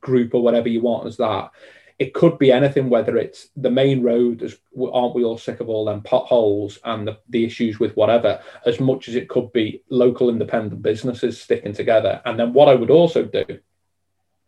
group 0.00 0.34
or 0.34 0.42
whatever 0.42 0.68
you 0.68 0.80
want 0.80 1.06
as 1.06 1.16
that, 1.16 1.50
it 1.98 2.14
could 2.14 2.38
be 2.38 2.52
anything, 2.52 2.88
whether 2.88 3.16
it's 3.16 3.48
the 3.56 3.70
main 3.70 4.02
road, 4.02 4.42
as 4.42 4.56
aren't 4.80 5.16
we 5.16 5.24
all 5.24 5.36
sick 5.38 5.58
of 5.58 5.68
all 5.68 5.84
them 5.86 6.00
potholes 6.02 6.78
and 6.84 7.08
the, 7.08 7.18
the 7.30 7.44
issues 7.44 7.80
with 7.80 7.96
whatever, 7.96 8.40
as 8.66 8.78
much 8.78 9.08
as 9.08 9.16
it 9.16 9.28
could 9.28 9.52
be 9.52 9.82
local 9.90 10.30
independent 10.30 10.80
businesses 10.82 11.40
sticking 11.40 11.72
together. 11.72 12.22
And 12.24 12.38
then 12.38 12.52
what 12.52 12.68
I 12.68 12.74
would 12.76 12.90
also 12.90 13.24
do, 13.24 13.44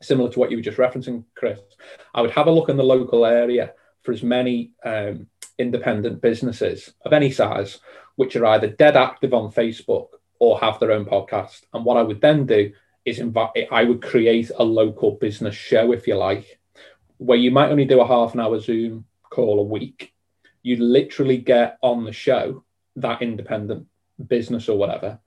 similar 0.02 0.30
to 0.30 0.38
what 0.38 0.50
you 0.50 0.56
were 0.56 0.62
just 0.62 0.78
referencing, 0.78 1.24
Chris, 1.34 1.60
I 2.14 2.22
would 2.22 2.30
have 2.32 2.46
a 2.46 2.50
look 2.50 2.68
in 2.68 2.76
the 2.76 2.82
local 2.82 3.26
area 3.26 3.74
for 4.02 4.12
as 4.12 4.22
many 4.22 4.72
um, 4.84 5.26
independent 5.58 6.22
businesses 6.22 6.92
of 7.04 7.12
any 7.12 7.30
size, 7.30 7.78
which 8.16 8.36
are 8.36 8.46
either 8.46 8.68
dead 8.68 8.96
active 8.96 9.34
on 9.34 9.52
Facebook 9.52 10.08
or 10.38 10.58
have 10.58 10.80
their 10.80 10.92
own 10.92 11.04
podcast. 11.04 11.62
And 11.74 11.84
what 11.84 11.96
I 11.96 12.02
would 12.02 12.20
then 12.20 12.46
do 12.46 12.72
is 13.04 13.18
invite, 13.18 13.50
I 13.70 13.84
would 13.84 14.02
create 14.02 14.50
a 14.56 14.64
local 14.64 15.12
business 15.12 15.54
show, 15.54 15.92
if 15.92 16.06
you 16.06 16.16
like, 16.16 16.58
where 17.18 17.38
you 17.38 17.50
might 17.50 17.70
only 17.70 17.84
do 17.84 18.00
a 18.00 18.06
half 18.06 18.34
an 18.34 18.40
hour 18.40 18.58
Zoom 18.58 19.04
call 19.28 19.60
a 19.60 19.64
week. 19.64 20.14
You 20.62 20.76
literally 20.76 21.38
get 21.38 21.78
on 21.82 22.04
the 22.04 22.12
show 22.12 22.64
that 22.96 23.22
independent 23.22 23.86
business 24.26 24.68
or 24.68 24.78
whatever. 24.78 25.18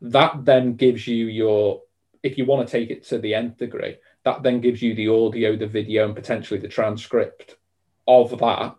That 0.00 0.44
then 0.44 0.74
gives 0.74 1.06
you 1.06 1.26
your, 1.26 1.82
if 2.22 2.38
you 2.38 2.44
want 2.44 2.66
to 2.66 2.72
take 2.72 2.90
it 2.90 3.04
to 3.08 3.18
the 3.18 3.34
nth 3.34 3.58
degree, 3.58 3.96
that 4.24 4.42
then 4.42 4.60
gives 4.60 4.82
you 4.82 4.94
the 4.94 5.08
audio, 5.08 5.56
the 5.56 5.66
video, 5.66 6.04
and 6.04 6.14
potentially 6.14 6.60
the 6.60 6.68
transcript 6.68 7.56
of 8.06 8.38
that. 8.38 8.76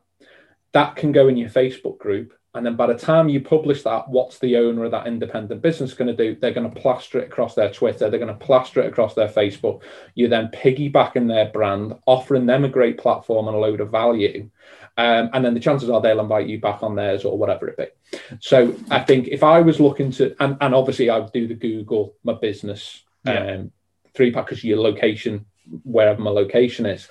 That 0.73 0.95
can 0.95 1.11
go 1.11 1.27
in 1.27 1.37
your 1.37 1.49
Facebook 1.49 1.97
group. 1.97 2.33
And 2.53 2.65
then 2.65 2.75
by 2.75 2.87
the 2.87 2.95
time 2.95 3.29
you 3.29 3.39
publish 3.39 3.83
that, 3.83 4.09
what's 4.09 4.37
the 4.39 4.57
owner 4.57 4.83
of 4.83 4.91
that 4.91 5.07
independent 5.07 5.61
business 5.61 5.93
going 5.93 6.15
to 6.15 6.15
do? 6.15 6.37
They're 6.37 6.53
going 6.53 6.69
to 6.69 6.81
plaster 6.81 7.19
it 7.19 7.27
across 7.27 7.55
their 7.55 7.71
Twitter. 7.71 8.09
They're 8.09 8.19
going 8.19 8.37
to 8.37 8.45
plaster 8.45 8.81
it 8.81 8.87
across 8.87 9.13
their 9.13 9.29
Facebook. 9.29 9.83
You're 10.15 10.29
then 10.29 10.49
piggybacking 10.49 11.29
their 11.29 11.49
brand, 11.49 11.95
offering 12.05 12.45
them 12.45 12.65
a 12.65 12.69
great 12.69 12.97
platform 12.97 13.47
and 13.47 13.55
a 13.55 13.59
load 13.59 13.79
of 13.79 13.89
value. 13.89 14.49
Um, 14.97 15.29
and 15.31 15.45
then 15.45 15.53
the 15.53 15.61
chances 15.61 15.89
are 15.89 16.01
they'll 16.01 16.19
invite 16.19 16.47
you 16.47 16.59
back 16.59 16.83
on 16.83 16.95
theirs 16.95 17.23
or 17.23 17.37
whatever 17.37 17.69
it 17.69 17.77
be. 17.77 18.17
So 18.41 18.75
I 18.89 18.99
think 18.99 19.29
if 19.29 19.43
I 19.43 19.61
was 19.61 19.79
looking 19.79 20.11
to, 20.13 20.35
and, 20.41 20.57
and 20.59 20.75
obviously 20.75 21.09
I 21.09 21.19
would 21.19 21.31
do 21.31 21.47
the 21.47 21.53
Google 21.53 22.15
my 22.23 22.33
business 22.33 23.01
yeah. 23.25 23.53
um, 23.53 23.71
three 24.13 24.31
pack 24.31 24.45
because 24.45 24.63
your 24.63 24.79
location, 24.79 25.45
wherever 25.83 26.21
my 26.21 26.31
location 26.31 26.85
is. 26.85 27.07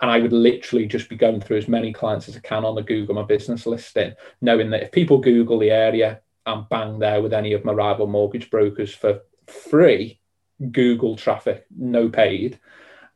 And 0.00 0.10
I 0.10 0.18
would 0.18 0.32
literally 0.32 0.86
just 0.86 1.08
be 1.08 1.16
going 1.16 1.40
through 1.40 1.58
as 1.58 1.68
many 1.68 1.92
clients 1.92 2.28
as 2.28 2.36
I 2.36 2.40
can 2.40 2.64
on 2.64 2.74
the 2.74 2.82
Google 2.82 3.14
My 3.14 3.22
Business 3.22 3.66
listing, 3.66 4.12
knowing 4.40 4.70
that 4.70 4.82
if 4.82 4.92
people 4.92 5.18
Google 5.18 5.58
the 5.58 5.70
area, 5.70 6.20
I'm 6.46 6.66
bang 6.68 6.98
there 6.98 7.22
with 7.22 7.32
any 7.32 7.52
of 7.54 7.64
my 7.64 7.72
rival 7.72 8.06
mortgage 8.06 8.50
brokers 8.50 8.94
for 8.94 9.20
free 9.46 10.20
Google 10.70 11.16
traffic, 11.16 11.66
no 11.76 12.08
paid. 12.08 12.58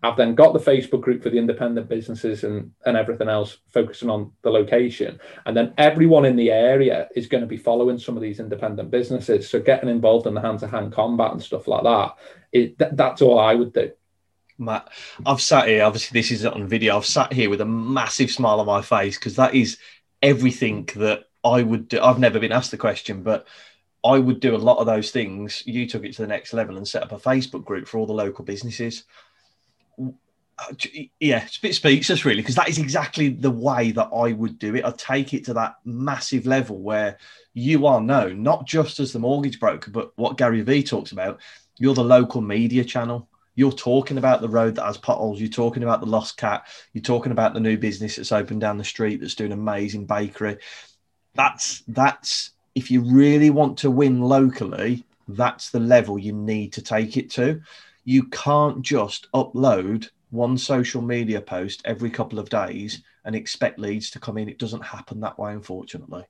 I've 0.02 0.16
then 0.16 0.36
got 0.36 0.52
the 0.52 0.60
Facebook 0.60 1.00
group 1.00 1.22
for 1.22 1.30
the 1.30 1.38
independent 1.38 1.88
businesses 1.88 2.44
and, 2.44 2.72
and 2.86 2.96
everything 2.96 3.28
else 3.28 3.58
focusing 3.68 4.08
on 4.08 4.30
the 4.42 4.50
location. 4.50 5.18
And 5.44 5.56
then 5.56 5.74
everyone 5.76 6.24
in 6.24 6.36
the 6.36 6.52
area 6.52 7.08
is 7.16 7.26
going 7.26 7.40
to 7.40 7.48
be 7.48 7.56
following 7.56 7.98
some 7.98 8.16
of 8.16 8.22
these 8.22 8.38
independent 8.38 8.92
businesses. 8.92 9.50
So 9.50 9.58
getting 9.58 9.88
involved 9.88 10.28
in 10.28 10.34
the 10.34 10.40
hand 10.40 10.60
to 10.60 10.68
hand 10.68 10.92
combat 10.92 11.32
and 11.32 11.42
stuff 11.42 11.66
like 11.66 11.82
that, 11.82 12.14
it, 12.52 12.78
th- 12.78 12.92
that's 12.94 13.22
all 13.22 13.40
I 13.40 13.54
would 13.54 13.72
do. 13.72 13.90
Matt, 14.56 14.88
I've 15.26 15.40
sat 15.40 15.66
here, 15.66 15.84
obviously, 15.84 16.18
this 16.18 16.30
is 16.30 16.46
on 16.46 16.68
video. 16.68 16.96
I've 16.96 17.06
sat 17.06 17.32
here 17.32 17.50
with 17.50 17.60
a 17.60 17.66
massive 17.66 18.30
smile 18.30 18.60
on 18.60 18.66
my 18.66 18.82
face 18.82 19.18
because 19.18 19.36
that 19.36 19.54
is 19.54 19.78
everything 20.22 20.88
that 20.96 21.28
I 21.42 21.62
would 21.62 21.88
do. 21.88 22.00
I've 22.00 22.18
never 22.20 22.38
been 22.38 22.52
asked 22.52 22.70
the 22.70 22.76
question, 22.76 23.22
but 23.22 23.46
I 24.04 24.18
would 24.18 24.38
do 24.38 24.54
a 24.54 24.58
lot 24.58 24.78
of 24.78 24.86
those 24.86 25.10
things. 25.10 25.64
You 25.66 25.88
took 25.88 26.04
it 26.04 26.14
to 26.14 26.22
the 26.22 26.28
next 26.28 26.52
level 26.52 26.76
and 26.76 26.86
set 26.86 27.02
up 27.02 27.12
a 27.12 27.18
Facebook 27.18 27.64
group 27.64 27.88
for 27.88 27.98
all 27.98 28.06
the 28.06 28.12
local 28.12 28.44
businesses 28.44 29.04
Uh, 30.00 30.74
yeah, 31.20 31.44
it's 31.44 31.58
a 31.58 31.60
bit 31.60 31.74
speechless, 31.74 32.24
really, 32.24 32.42
because 32.42 32.56
that 32.56 32.68
is 32.68 32.78
exactly 32.78 33.28
the 33.28 33.50
way 33.50 33.92
that 33.92 34.08
I 34.14 34.32
would 34.32 34.58
do 34.58 34.74
it. 34.74 34.84
I'd 34.84 34.98
take 34.98 35.32
it 35.32 35.44
to 35.44 35.54
that 35.54 35.76
massive 35.84 36.46
level 36.46 36.80
where 36.80 37.18
you 37.54 37.86
are 37.86 38.00
known, 38.00 38.42
not 38.42 38.66
just 38.66 38.98
as 38.98 39.12
the 39.12 39.20
mortgage 39.20 39.60
broker, 39.60 39.90
but 39.90 40.12
what 40.16 40.36
Gary 40.36 40.62
Vee 40.62 40.82
talks 40.82 41.12
about. 41.12 41.40
You're 41.78 41.94
the 41.94 42.02
local 42.02 42.40
media 42.40 42.84
channel. 42.84 43.28
You're 43.54 43.72
talking 43.72 44.18
about 44.18 44.40
the 44.40 44.48
road 44.48 44.74
that 44.76 44.84
has 44.84 44.96
potholes. 44.96 45.40
You're 45.40 45.48
talking 45.48 45.82
about 45.82 46.00
the 46.00 46.06
lost 46.06 46.36
cat. 46.36 46.66
You're 46.92 47.02
talking 47.02 47.32
about 47.32 47.54
the 47.54 47.60
new 47.60 47.76
business 47.76 48.16
that's 48.16 48.32
opened 48.32 48.60
down 48.60 48.78
the 48.78 48.84
street 48.84 49.20
that's 49.20 49.34
doing 49.34 49.52
amazing 49.52 50.06
bakery. 50.06 50.58
That's 51.34 51.82
that's 51.88 52.50
if 52.74 52.90
you 52.90 53.00
really 53.00 53.50
want 53.50 53.78
to 53.78 53.90
win 53.90 54.20
locally, 54.20 55.04
that's 55.26 55.70
the 55.70 55.80
level 55.80 56.18
you 56.18 56.32
need 56.32 56.72
to 56.74 56.82
take 56.82 57.16
it 57.16 57.30
to. 57.32 57.60
You 58.08 58.24
can't 58.28 58.80
just 58.80 59.30
upload 59.32 60.08
one 60.30 60.56
social 60.56 61.02
media 61.02 61.42
post 61.42 61.82
every 61.84 62.08
couple 62.08 62.38
of 62.38 62.48
days 62.48 63.02
and 63.26 63.36
expect 63.36 63.78
leads 63.78 64.08
to 64.12 64.18
come 64.18 64.38
in. 64.38 64.48
It 64.48 64.58
doesn't 64.58 64.80
happen 64.80 65.20
that 65.20 65.38
way, 65.38 65.52
unfortunately. 65.52 66.24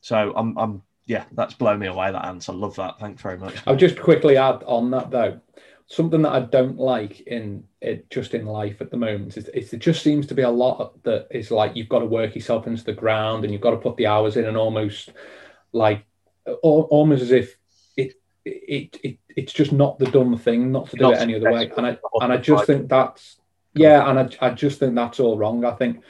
So 0.00 0.32
I'm, 0.34 0.58
I'm 0.58 0.82
yeah, 1.06 1.22
that's 1.30 1.54
blown 1.54 1.78
me 1.78 1.86
away. 1.86 2.10
That 2.10 2.24
answer, 2.24 2.52
love 2.52 2.74
that. 2.74 2.98
Thanks 2.98 3.22
very 3.22 3.38
much. 3.38 3.54
I'll 3.68 3.76
just 3.76 4.00
quickly 4.00 4.36
add 4.36 4.64
on 4.64 4.90
that 4.90 5.12
though. 5.12 5.38
Something 5.86 6.22
that 6.22 6.32
I 6.32 6.40
don't 6.40 6.76
like 6.76 7.20
in 7.20 7.62
it 7.80 8.10
just 8.10 8.34
in 8.34 8.44
life 8.44 8.80
at 8.80 8.90
the 8.90 8.96
moment 8.96 9.36
is, 9.36 9.46
is 9.50 9.72
it 9.72 9.78
just 9.78 10.02
seems 10.02 10.26
to 10.26 10.34
be 10.34 10.42
a 10.42 10.50
lot 10.50 11.00
that 11.04 11.28
is 11.30 11.52
like 11.52 11.76
you've 11.76 11.88
got 11.88 12.00
to 12.00 12.06
work 12.06 12.34
yourself 12.34 12.66
into 12.66 12.82
the 12.82 12.92
ground 12.92 13.44
and 13.44 13.52
you've 13.52 13.62
got 13.62 13.70
to 13.70 13.76
put 13.76 13.96
the 13.96 14.08
hours 14.08 14.36
in 14.36 14.46
and 14.46 14.56
almost 14.56 15.10
like 15.72 16.04
almost 16.64 17.22
as 17.22 17.30
if 17.30 17.56
it 18.44 18.52
it, 18.94 19.00
it 19.02 19.18
it's 19.36 19.52
just 19.52 19.72
not 19.72 19.98
the 19.98 20.10
dumb 20.10 20.36
thing 20.36 20.72
not 20.72 20.90
to 20.90 20.96
do 20.96 21.02
not 21.02 21.14
it 21.14 21.20
any 21.20 21.34
other 21.34 21.52
way. 21.52 21.70
And 21.76 21.86
i 21.86 21.98
and 22.20 22.32
i 22.32 22.36
just 22.36 22.66
think 22.66 22.88
that's 22.88 23.36
yeah 23.74 24.08
and 24.08 24.18
I, 24.18 24.46
I 24.46 24.50
just 24.50 24.78
think 24.78 24.94
that's 24.94 25.20
all 25.20 25.38
wrong. 25.38 25.64
I 25.64 25.72
think 25.72 26.02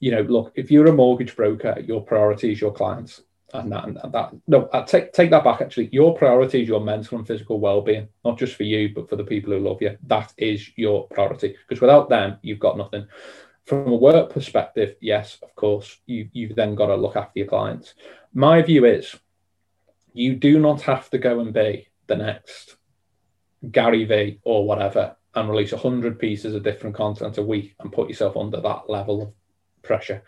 you 0.00 0.10
know 0.10 0.22
look 0.22 0.52
if 0.54 0.70
you're 0.70 0.86
a 0.86 0.92
mortgage 0.92 1.36
broker 1.36 1.78
your 1.80 2.02
priority 2.02 2.52
is 2.52 2.60
your 2.60 2.72
clients. 2.72 3.22
And 3.54 3.70
that, 3.70 3.84
and 3.84 3.98
that 4.14 4.32
no 4.48 4.70
I 4.72 4.80
take 4.80 5.12
take 5.12 5.28
that 5.30 5.44
back 5.44 5.60
actually. 5.60 5.90
Your 5.92 6.16
priority 6.16 6.62
is 6.62 6.68
your 6.68 6.80
mental 6.80 7.18
and 7.18 7.26
physical 7.26 7.60
well-being 7.60 8.08
not 8.24 8.38
just 8.38 8.54
for 8.54 8.62
you 8.62 8.94
but 8.94 9.10
for 9.10 9.16
the 9.16 9.24
people 9.24 9.52
who 9.52 9.58
love 9.58 9.82
you. 9.82 9.98
That 10.06 10.32
is 10.38 10.70
your 10.76 11.06
priority. 11.08 11.54
Because 11.68 11.82
without 11.82 12.08
them 12.08 12.38
you've 12.40 12.58
got 12.58 12.78
nothing. 12.78 13.06
From 13.66 13.88
a 13.88 13.94
work 13.94 14.32
perspective 14.32 14.96
yes 15.02 15.36
of 15.42 15.54
course 15.54 15.98
you 16.06 16.30
you've 16.32 16.56
then 16.56 16.74
got 16.74 16.86
to 16.86 16.96
look 16.96 17.14
after 17.14 17.40
your 17.40 17.48
clients. 17.48 17.92
My 18.32 18.62
view 18.62 18.86
is 18.86 19.14
you 20.12 20.34
do 20.34 20.58
not 20.58 20.82
have 20.82 21.10
to 21.10 21.18
go 21.18 21.40
and 21.40 21.52
be 21.52 21.88
the 22.06 22.16
next 22.16 22.76
Gary 23.70 24.04
Vee 24.04 24.40
or 24.44 24.66
whatever 24.66 25.16
and 25.34 25.48
release 25.48 25.72
100 25.72 26.18
pieces 26.18 26.54
of 26.54 26.62
different 26.62 26.96
content 26.96 27.38
a 27.38 27.42
week 27.42 27.74
and 27.80 27.92
put 27.92 28.08
yourself 28.08 28.36
under 28.36 28.60
that 28.60 28.90
level 28.90 29.22
of 29.22 29.32
pressure. 29.82 30.22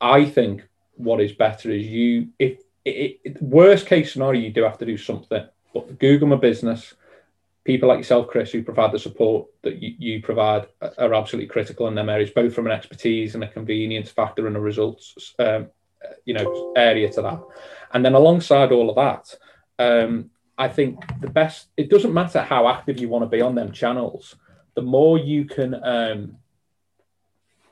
I 0.00 0.24
think 0.24 0.66
what 0.96 1.20
is 1.20 1.32
better 1.32 1.70
is 1.70 1.86
you, 1.86 2.28
if 2.38 2.58
it, 2.84 3.20
it, 3.24 3.42
worst 3.42 3.86
case 3.86 4.12
scenario, 4.12 4.40
you 4.40 4.50
do 4.50 4.64
have 4.64 4.78
to 4.78 4.86
do 4.86 4.96
something, 4.96 5.46
but 5.72 5.98
Google 5.98 6.28
My 6.28 6.36
Business, 6.36 6.94
people 7.64 7.88
like 7.88 7.98
yourself, 7.98 8.28
Chris, 8.28 8.52
who 8.52 8.62
provide 8.62 8.92
the 8.92 8.98
support 8.98 9.46
that 9.62 9.80
you, 9.80 9.94
you 9.98 10.22
provide 10.22 10.66
are 10.98 11.14
absolutely 11.14 11.48
critical 11.48 11.88
in 11.88 11.94
them 11.94 12.08
areas, 12.08 12.30
both 12.30 12.54
from 12.54 12.66
an 12.66 12.72
expertise 12.72 13.34
and 13.34 13.44
a 13.44 13.48
convenience 13.48 14.10
factor 14.10 14.46
and 14.46 14.56
a 14.56 14.60
results, 14.60 15.34
um, 15.38 15.68
you 16.24 16.34
know, 16.34 16.72
area 16.76 17.10
to 17.10 17.22
that. 17.22 17.40
And 17.94 18.04
then 18.04 18.14
alongside 18.14 18.72
all 18.72 18.90
of 18.90 18.96
that, 18.96 19.34
um, 19.78 20.30
I 20.58 20.68
think 20.68 21.00
the 21.20 21.30
best, 21.30 21.68
it 21.76 21.88
doesn't 21.88 22.12
matter 22.12 22.42
how 22.42 22.68
active 22.68 22.98
you 22.98 23.08
want 23.08 23.22
to 23.22 23.28
be 23.28 23.40
on 23.40 23.54
them 23.54 23.72
channels, 23.72 24.36
the 24.74 24.82
more 24.82 25.16
you 25.16 25.44
can, 25.44 25.74
um, 25.82 26.36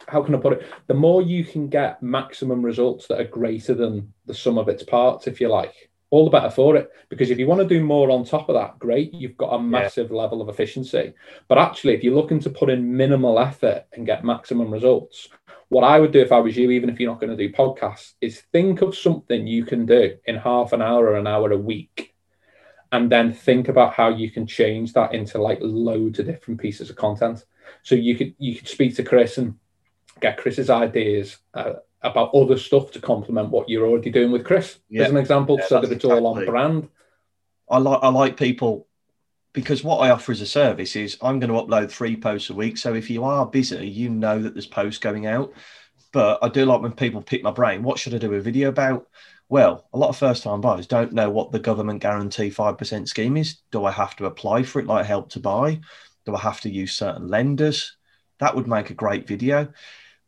how 0.06 0.22
can 0.22 0.34
I 0.34 0.38
put 0.38 0.54
it? 0.54 0.72
The 0.86 0.94
more 0.94 1.22
you 1.22 1.44
can 1.44 1.68
get 1.68 2.02
maximum 2.02 2.62
results 2.62 3.08
that 3.08 3.20
are 3.20 3.24
greater 3.24 3.74
than 3.74 4.12
the 4.26 4.34
sum 4.34 4.58
of 4.58 4.68
its 4.68 4.84
parts, 4.84 5.26
if 5.26 5.40
you 5.40 5.48
like, 5.48 5.90
all 6.10 6.24
the 6.24 6.30
better 6.30 6.50
for 6.50 6.76
it. 6.76 6.90
Because 7.08 7.30
if 7.30 7.38
you 7.38 7.46
want 7.46 7.60
to 7.60 7.66
do 7.66 7.84
more 7.84 8.10
on 8.10 8.24
top 8.24 8.48
of 8.48 8.54
that, 8.54 8.78
great, 8.78 9.12
you've 9.14 9.36
got 9.36 9.54
a 9.54 9.62
massive 9.62 10.10
yeah. 10.10 10.16
level 10.16 10.42
of 10.42 10.48
efficiency. 10.48 11.14
But 11.48 11.58
actually, 11.58 11.94
if 11.94 12.04
you're 12.04 12.14
looking 12.14 12.40
to 12.40 12.50
put 12.50 12.70
in 12.70 12.96
minimal 12.96 13.38
effort 13.38 13.86
and 13.92 14.06
get 14.06 14.24
maximum 14.24 14.70
results, 14.70 15.28
what 15.72 15.84
I 15.84 15.98
would 15.98 16.12
do 16.12 16.20
if 16.20 16.32
I 16.32 16.38
was 16.38 16.54
you, 16.54 16.70
even 16.70 16.90
if 16.90 17.00
you're 17.00 17.10
not 17.10 17.18
going 17.18 17.34
to 17.34 17.48
do 17.48 17.50
podcasts, 17.50 18.12
is 18.20 18.42
think 18.52 18.82
of 18.82 18.94
something 18.94 19.46
you 19.46 19.64
can 19.64 19.86
do 19.86 20.18
in 20.26 20.36
half 20.36 20.74
an 20.74 20.82
hour 20.82 21.06
or 21.06 21.16
an 21.16 21.26
hour 21.26 21.50
a 21.50 21.56
week. 21.56 22.14
And 22.92 23.10
then 23.10 23.32
think 23.32 23.68
about 23.68 23.94
how 23.94 24.10
you 24.10 24.30
can 24.30 24.46
change 24.46 24.92
that 24.92 25.14
into 25.14 25.40
like 25.40 25.60
loads 25.62 26.18
of 26.18 26.26
different 26.26 26.60
pieces 26.60 26.90
of 26.90 26.96
content. 26.96 27.46
So 27.84 27.94
you 27.94 28.16
could 28.16 28.34
you 28.38 28.54
could 28.54 28.68
speak 28.68 28.96
to 28.96 29.02
Chris 29.02 29.38
and 29.38 29.54
get 30.20 30.36
Chris's 30.36 30.68
ideas 30.68 31.38
uh, 31.54 31.74
about 32.02 32.34
other 32.34 32.58
stuff 32.58 32.90
to 32.90 33.00
complement 33.00 33.48
what 33.48 33.70
you're 33.70 33.88
already 33.88 34.10
doing 34.10 34.30
with 34.30 34.44
Chris, 34.44 34.78
as 34.94 35.08
an 35.08 35.16
example, 35.16 35.56
yeah, 35.58 35.66
so 35.68 35.74
that 35.76 35.84
it's 35.84 36.04
exactly. 36.04 36.20
all 36.20 36.36
on 36.36 36.44
brand. 36.44 36.88
I 37.70 37.78
like 37.78 38.00
I 38.02 38.08
like 38.08 38.36
people 38.36 38.88
because 39.52 39.84
what 39.84 39.98
I 39.98 40.10
offer 40.10 40.32
as 40.32 40.40
a 40.40 40.46
service 40.46 40.96
is 40.96 41.18
I'm 41.20 41.38
going 41.38 41.52
to 41.52 41.60
upload 41.60 41.90
three 41.90 42.16
posts 42.16 42.50
a 42.50 42.54
week. 42.54 42.78
So 42.78 42.94
if 42.94 43.10
you 43.10 43.24
are 43.24 43.46
busy, 43.46 43.86
you 43.86 44.08
know 44.08 44.40
that 44.40 44.54
there's 44.54 44.66
posts 44.66 44.98
going 44.98 45.26
out. 45.26 45.52
But 46.12 46.38
I 46.42 46.48
do 46.48 46.64
like 46.64 46.82
when 46.82 46.92
people 46.92 47.22
pick 47.22 47.42
my 47.42 47.50
brain. 47.50 47.82
What 47.82 47.98
should 47.98 48.14
I 48.14 48.18
do 48.18 48.34
a 48.34 48.40
video 48.40 48.68
about? 48.68 49.08
Well, 49.48 49.86
a 49.92 49.98
lot 49.98 50.08
of 50.08 50.16
first 50.16 50.42
time 50.42 50.60
buyers 50.60 50.86
don't 50.86 51.12
know 51.12 51.30
what 51.30 51.52
the 51.52 51.58
government 51.58 52.00
guarantee 52.00 52.50
5% 52.50 53.08
scheme 53.08 53.36
is. 53.36 53.56
Do 53.70 53.84
I 53.84 53.90
have 53.90 54.16
to 54.16 54.26
apply 54.26 54.62
for 54.62 54.80
it 54.80 54.86
like 54.86 55.04
help 55.04 55.30
to 55.30 55.40
buy? 55.40 55.80
Do 56.24 56.34
I 56.34 56.40
have 56.40 56.60
to 56.62 56.70
use 56.70 56.92
certain 56.94 57.28
lenders? 57.28 57.96
That 58.38 58.54
would 58.54 58.66
make 58.66 58.90
a 58.90 58.94
great 58.94 59.26
video. 59.26 59.72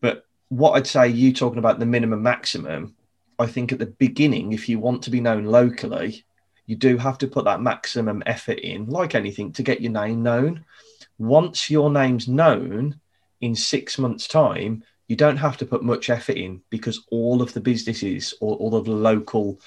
But 0.01 0.27
what 0.49 0.73
I'd 0.73 0.87
say, 0.87 1.09
you 1.09 1.33
talking 1.33 1.59
about 1.59 1.79
the 1.79 1.87
minimum 1.87 2.23
maximum, 2.23 2.95
I 3.39 3.47
think 3.47 3.73
at 3.73 3.79
the 3.79 3.87
beginning, 3.87 4.53
if 4.53 4.69
you 4.69 4.79
want 4.79 5.03
to 5.05 5.11
be 5.11 5.21
known 5.21 5.45
locally, 5.45 6.25
you 6.67 6.77
do 6.77 6.97
have 6.97 7.19
to 7.19 7.27
put 7.27 7.45
that 7.45 7.61
maximum 7.61 8.23
effort 8.27 8.59
in, 8.59 8.87
like 8.87 9.15
anything, 9.15 9.53
to 9.53 9.63
get 9.63 9.81
your 9.81 9.93
name 9.93 10.23
known. 10.23 10.65
Once 11.19 11.71
your 11.71 11.91
name's 11.91 12.27
known 12.29 12.99
in 13.41 13.55
six 13.55 13.99
months' 13.99 14.27
time, 14.27 14.83
you 15.09 15.17
don't 15.17 15.37
have 15.37 15.57
to 15.59 15.67
put 15.67 15.83
much 15.83 16.09
effort 16.09 16.37
in 16.37 16.63
because 16.71 17.05
all 17.11 17.43
of 17.43 17.53
the 17.53 17.61
businesses 17.61 18.35
or 18.41 18.57
all 18.57 18.75
of 18.75 18.87
the 18.87 18.93
local 18.93 19.61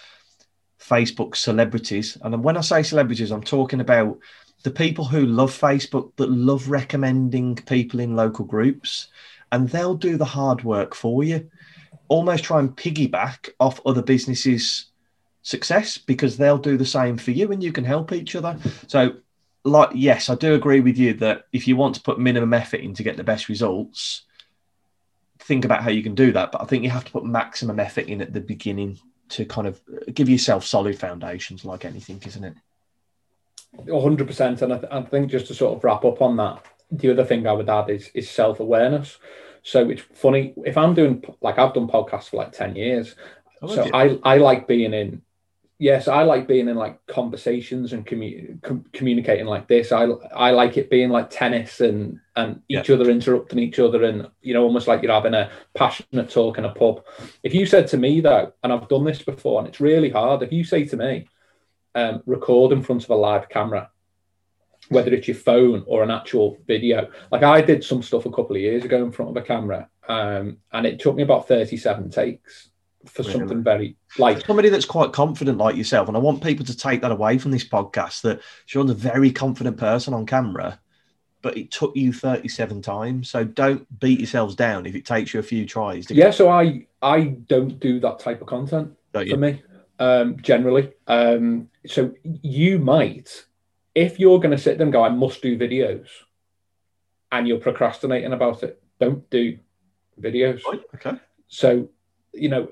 Facebook 0.80 1.36
celebrities, 1.36 2.18
and 2.22 2.44
when 2.44 2.58
I 2.58 2.62
say 2.62 2.84
celebrities, 2.84 3.32
I'm 3.32 3.44
talking 3.44 3.82
about 3.82 4.18
the 4.64 4.72
people 4.72 5.06
who 5.06 5.26
love 5.26 5.52
Facebook 5.52 6.16
that 6.16 6.32
love 6.32 6.70
recommending 6.70 7.56
people 7.56 8.00
in 8.00 8.16
local 8.16 8.46
groups, 8.46 9.08
and 9.52 9.70
they'll 9.70 9.96
do 9.96 10.18
the 10.18 10.26
hard 10.26 10.64
work 10.64 10.96
for 10.96 11.24
you. 11.24 11.50
Almost 12.08 12.44
try 12.44 12.60
and 12.60 12.76
piggyback 12.76 13.50
off 13.60 13.82
other 13.86 14.02
businesses' 14.02 14.92
success 15.48 15.98
because 15.98 16.36
they'll 16.36 16.58
do 16.58 16.76
the 16.76 16.86
same 16.86 17.18
for 17.18 17.32
you 17.32 17.54
and 17.54 17.64
you 17.64 17.72
can 17.72 17.86
help 17.86 18.12
each 18.12 18.36
other. 18.36 18.58
So 18.88 19.16
like 19.64 19.92
yes, 19.94 20.30
I 20.30 20.36
do 20.36 20.54
agree 20.54 20.82
with 20.82 20.98
you 20.98 21.14
that 21.16 21.46
if 21.54 21.70
you 21.70 21.78
want 21.78 21.96
to 21.96 22.02
put 22.02 22.20
minimum 22.20 22.54
effort 22.54 22.82
in 22.82 22.94
to 22.96 23.04
get 23.04 23.16
the 23.16 23.24
best 23.24 23.48
results, 23.48 24.24
think 25.40 25.64
about 25.64 25.84
how 25.84 25.90
you 25.90 26.04
can 26.04 26.16
do 26.16 26.34
that. 26.34 26.52
But 26.52 26.62
I 26.62 26.66
think 26.66 26.84
you 26.84 26.90
have 26.90 27.06
to 27.06 27.12
put 27.12 27.24
maximum 27.24 27.80
effort 27.80 28.08
in 28.08 28.22
at 28.22 28.34
the 28.34 28.42
beginning 28.42 29.00
to 29.30 29.46
kind 29.46 29.68
of 29.68 29.80
give 30.14 30.28
yourself 30.28 30.66
solid 30.66 31.00
foundations, 31.00 31.64
like 31.64 31.86
anything, 31.86 32.22
isn't 32.26 32.44
it? 32.44 32.56
100%. 33.86 34.62
And 34.62 34.74
I, 34.74 34.78
th- 34.78 34.92
I 34.92 35.02
think 35.04 35.32
just 35.32 35.48
to 35.48 35.54
sort 35.54 35.78
of 35.78 35.84
wrap 35.84 36.04
up 36.04 36.22
on 36.22 36.36
that, 36.38 36.66
the 36.92 37.12
other 37.12 37.24
thing 37.24 37.48
I 37.48 37.54
would 37.54 37.70
add 37.70 37.90
is, 37.90 38.10
is 38.14 38.30
self 38.30 38.60
awareness. 38.60 39.18
So 39.64 39.90
it's 39.90 40.02
funny 40.14 40.54
if 40.66 40.78
I'm 40.78 40.94
doing 40.94 41.24
like 41.42 41.58
I've 41.58 41.74
done 41.74 41.88
podcasts 41.88 42.30
for 42.30 42.38
like 42.38 42.52
10 42.52 42.76
years. 42.76 43.16
Oh, 43.62 43.74
so 43.74 43.90
I, 43.94 44.20
I 44.24 44.38
like 44.38 44.68
being 44.68 44.94
in 44.94 45.22
yes, 45.80 46.08
I 46.08 46.24
like 46.24 46.48
being 46.48 46.68
in 46.68 46.76
like 46.76 47.06
conversations 47.08 47.94
and 47.94 48.06
commu- 48.06 48.62
com- 48.62 48.86
communicating 48.94 49.46
like 49.46 49.68
this. 49.68 49.92
I 49.92 50.06
I 50.36 50.52
like 50.52 50.78
it 50.78 50.90
being 50.90 51.10
like 51.10 51.30
tennis 51.30 51.82
and 51.82 52.20
and 52.36 52.62
each 52.68 52.90
yeah. 52.90 52.96
other 52.96 53.10
interrupting 53.10 53.60
each 53.60 53.80
other 53.80 54.04
and 54.04 54.28
you 54.42 54.54
know 54.54 54.64
almost 54.64 54.88
like 54.88 55.02
you're 55.02 55.12
having 55.12 55.34
a 55.34 55.52
passionate 55.74 56.30
talk 56.30 56.58
in 56.58 56.66
a 56.66 56.74
pub. 56.74 57.04
If 57.44 57.54
you 57.54 57.66
said 57.66 57.88
to 57.88 57.98
me 57.98 58.22
though, 58.22 58.54
and 58.64 58.74
I've 58.74 58.90
done 58.90 59.06
this 59.06 59.22
before, 59.22 59.60
and 59.60 59.68
it's 59.68 59.80
really 59.80 60.10
hard. 60.10 60.44
If 60.44 60.52
you 60.52 60.64
say 60.64 60.86
to 60.86 60.98
me, 60.98 61.28
um, 61.96 62.22
record 62.26 62.72
in 62.72 62.84
front 62.84 63.04
of 63.04 63.10
a 63.10 63.16
live 63.16 63.50
camera, 63.50 63.90
whether 64.90 65.14
it's 65.14 65.28
your 65.28 65.38
phone 65.38 65.84
or 65.88 66.04
an 66.04 66.12
actual 66.12 66.58
video. 66.68 67.10
Like 67.32 67.44
I 67.44 67.62
did 67.62 67.84
some 67.84 68.02
stuff 68.02 68.26
a 68.26 68.32
couple 68.32 68.56
of 68.56 68.62
years 68.62 68.84
ago 68.84 69.04
in 69.04 69.12
front 69.12 69.32
of 69.32 69.44
a 69.44 69.46
camera, 69.46 69.90
um, 70.08 70.58
and 70.72 70.86
it 70.86 71.00
took 71.00 71.16
me 71.16 71.24
about 71.24 71.48
thirty-seven 71.48 72.10
takes 72.10 72.70
for 73.10 73.24
really? 73.24 73.34
something 73.34 73.64
very 73.64 73.96
like 74.18 74.46
somebody 74.46 74.70
that's 74.70 74.86
quite 74.86 75.14
confident 75.14 75.58
like 75.58 75.76
yourself. 75.76 76.08
And 76.08 76.18
I 76.18 76.20
want 76.20 76.44
people 76.44 76.66
to 76.66 76.76
take 76.76 77.02
that 77.02 77.12
away 77.12 77.38
from 77.38 77.52
this 77.52 77.68
podcast 77.68 78.22
that 78.22 78.42
Sean's 78.66 78.92
a 78.92 78.96
very 78.96 79.32
confident 79.32 79.78
person 79.78 80.14
on 80.14 80.26
camera, 80.26 80.80
but 81.42 81.58
it 81.58 81.72
took 81.72 81.96
you 81.96 82.14
37 82.14 82.82
times. 82.82 83.30
So 83.30 83.44
don't 83.44 84.00
beat 84.00 84.20
yourselves 84.20 84.56
down 84.56 84.86
if 84.86 84.96
it 84.96 85.06
takes 85.06 85.34
you 85.34 85.40
a 85.40 85.44
few 85.44 85.66
tries. 85.66 86.06
To 86.08 86.16
yeah. 86.16 86.32
So 86.32 86.50
I 86.50 86.86
I 87.02 87.22
don't 87.48 87.80
do 87.80 88.00
that 88.02 88.20
type 88.20 88.42
of 88.42 88.48
content 88.48 88.94
for 89.14 89.38
me 89.38 89.62
um, 90.00 90.38
generally. 90.42 90.94
Um, 91.08 91.70
so 91.86 92.14
you 92.24 92.80
might, 92.80 93.46
if 93.96 94.20
you're 94.20 94.40
going 94.40 94.56
to 94.56 94.58
sit 94.58 94.78
there 94.78 94.86
and 94.86 94.94
go, 94.94 95.04
I 95.04 95.10
must 95.10 95.42
do 95.42 95.58
videos, 95.58 96.08
and 97.32 97.48
you're 97.48 97.60
procrastinating 97.60 98.34
about 98.34 98.64
it, 98.64 98.82
don't 99.00 99.30
do 99.30 99.58
videos. 100.20 100.62
Okay. 100.96 101.18
So 101.48 101.90
you 102.38 102.50
know, 102.50 102.70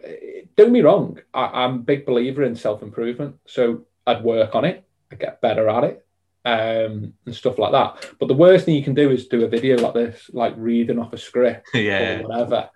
don't 0.55 0.71
me 0.71 0.81
wrong. 0.81 1.19
I, 1.33 1.65
am 1.65 1.75
a 1.75 1.79
big 1.79 2.05
believer 2.05 2.43
in 2.43 2.55
self 2.55 2.81
improvement. 2.81 3.37
So 3.45 3.85
I'd 4.05 4.23
work 4.23 4.55
on 4.55 4.65
it. 4.65 4.83
I'd 5.11 5.19
get 5.19 5.41
better 5.41 5.67
at 5.69 5.83
it, 5.83 6.05
um, 6.45 7.13
and 7.25 7.35
stuff 7.35 7.59
like 7.59 7.71
that. 7.71 8.15
But 8.19 8.27
the 8.27 8.33
worst 8.33 8.65
thing 8.65 8.75
you 8.75 8.83
can 8.83 8.93
do 8.93 9.11
is 9.11 9.27
do 9.27 9.43
a 9.43 9.49
video 9.49 9.77
like 9.77 9.93
this, 9.93 10.29
like 10.33 10.53
reading 10.57 10.99
off 10.99 11.13
a 11.13 11.17
script 11.17 11.69
yeah. 11.73 12.19
or 12.19 12.27
whatever. 12.27 12.69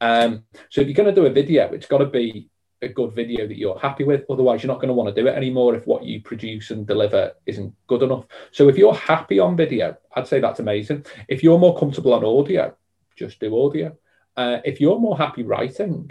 Um, 0.00 0.44
so 0.70 0.80
if 0.80 0.86
you're 0.86 0.94
going 0.94 1.14
to 1.14 1.20
do 1.20 1.26
a 1.26 1.30
video, 1.30 1.72
it's 1.72 1.86
got 1.86 1.98
to 1.98 2.06
be 2.06 2.48
a 2.82 2.88
good 2.88 3.14
video 3.14 3.46
that 3.46 3.58
you're 3.58 3.78
happy 3.78 4.04
with. 4.04 4.24
Otherwise, 4.28 4.62
you're 4.62 4.72
not 4.72 4.80
going 4.80 4.88
to 4.88 4.94
want 4.94 5.14
to 5.14 5.20
do 5.20 5.26
it 5.26 5.34
anymore 5.34 5.74
if 5.74 5.86
what 5.86 6.04
you 6.04 6.20
produce 6.20 6.70
and 6.70 6.86
deliver 6.86 7.32
isn't 7.46 7.74
good 7.86 8.02
enough. 8.02 8.26
So 8.52 8.68
if 8.68 8.76
you're 8.76 8.94
happy 8.94 9.38
on 9.38 9.56
video, 9.56 9.96
I'd 10.14 10.28
say 10.28 10.40
that's 10.40 10.60
amazing. 10.60 11.06
If 11.28 11.42
you're 11.42 11.58
more 11.58 11.78
comfortable 11.78 12.12
on 12.12 12.24
audio, 12.24 12.76
just 13.16 13.40
do 13.40 13.64
audio. 13.64 13.96
Uh, 14.36 14.58
if 14.64 14.80
you're 14.80 14.98
more 14.98 15.16
happy 15.16 15.42
writing, 15.42 16.10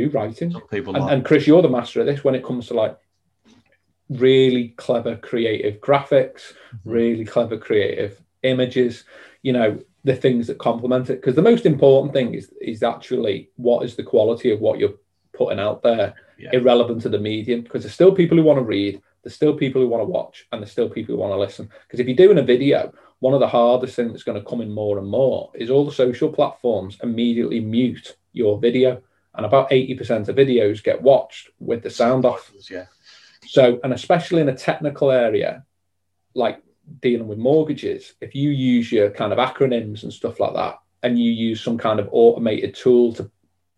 do 0.00 0.10
writing. 0.10 0.54
people 0.70 0.94
and, 0.94 1.10
and 1.10 1.24
Chris, 1.24 1.46
you're 1.46 1.62
the 1.62 1.68
master 1.68 2.00
of 2.00 2.06
this 2.06 2.24
when 2.24 2.34
it 2.34 2.44
comes 2.44 2.68
to 2.68 2.74
like 2.74 2.98
really 4.08 4.68
clever 4.70 5.16
creative 5.16 5.80
graphics, 5.80 6.52
mm-hmm. 6.52 6.90
really 6.90 7.24
clever 7.24 7.58
creative 7.58 8.20
images, 8.42 9.04
you 9.42 9.52
know, 9.52 9.78
the 10.04 10.14
things 10.14 10.46
that 10.46 10.58
complement 10.58 11.10
it. 11.10 11.20
Because 11.20 11.34
the 11.34 11.42
most 11.42 11.66
important 11.66 12.12
thing 12.12 12.34
is 12.34 12.52
is 12.60 12.82
actually 12.82 13.50
what 13.56 13.84
is 13.84 13.96
the 13.96 14.02
quality 14.02 14.50
of 14.50 14.60
what 14.60 14.78
you're 14.78 14.94
putting 15.32 15.60
out 15.60 15.82
there, 15.82 16.14
yeah. 16.38 16.50
irrelevant 16.52 17.02
to 17.02 17.08
the 17.08 17.18
medium. 17.18 17.62
Because 17.62 17.82
there's 17.82 17.94
still 17.94 18.12
people 18.12 18.36
who 18.36 18.44
want 18.44 18.58
to 18.58 18.64
read, 18.64 19.00
there's 19.22 19.34
still 19.34 19.54
people 19.54 19.82
who 19.82 19.88
want 19.88 20.02
to 20.02 20.06
watch, 20.06 20.46
and 20.52 20.62
there's 20.62 20.72
still 20.72 20.88
people 20.88 21.14
who 21.14 21.20
want 21.20 21.32
to 21.32 21.38
listen. 21.38 21.68
Because 21.86 22.00
if 22.00 22.06
you're 22.06 22.16
doing 22.16 22.38
a 22.38 22.42
video, 22.42 22.92
one 23.20 23.34
of 23.34 23.40
the 23.40 23.48
hardest 23.48 23.96
things 23.96 24.12
that's 24.12 24.22
going 24.22 24.38
to 24.38 24.48
come 24.48 24.60
in 24.60 24.72
more 24.72 24.98
and 24.98 25.08
more 25.08 25.50
is 25.54 25.70
all 25.70 25.84
the 25.84 25.92
social 25.92 26.30
platforms 26.30 26.98
immediately 27.02 27.60
mute 27.60 28.16
your 28.32 28.58
video 28.58 29.02
and 29.38 29.46
about 29.46 29.70
80% 29.70 30.28
of 30.28 30.36
videos 30.36 30.82
get 30.82 31.00
watched 31.00 31.48
with 31.60 31.82
the 31.82 31.90
sound 31.90 32.24
off. 32.24 32.52
Yeah. 32.68 32.86
So, 33.46 33.78
and 33.84 33.94
especially 33.94 34.42
in 34.42 34.48
a 34.48 34.56
technical 34.56 35.12
area 35.12 35.64
like 36.34 36.60
dealing 37.00 37.28
with 37.28 37.38
mortgages, 37.38 38.14
if 38.20 38.34
you 38.34 38.50
use 38.50 38.90
your 38.90 39.10
kind 39.10 39.32
of 39.32 39.38
acronyms 39.38 40.02
and 40.02 40.12
stuff 40.12 40.40
like 40.40 40.54
that, 40.54 40.80
and 41.04 41.16
you 41.16 41.30
use 41.30 41.62
some 41.62 41.78
kind 41.78 42.00
of 42.00 42.08
automated 42.10 42.74
tool 42.74 43.12
to 43.14 43.30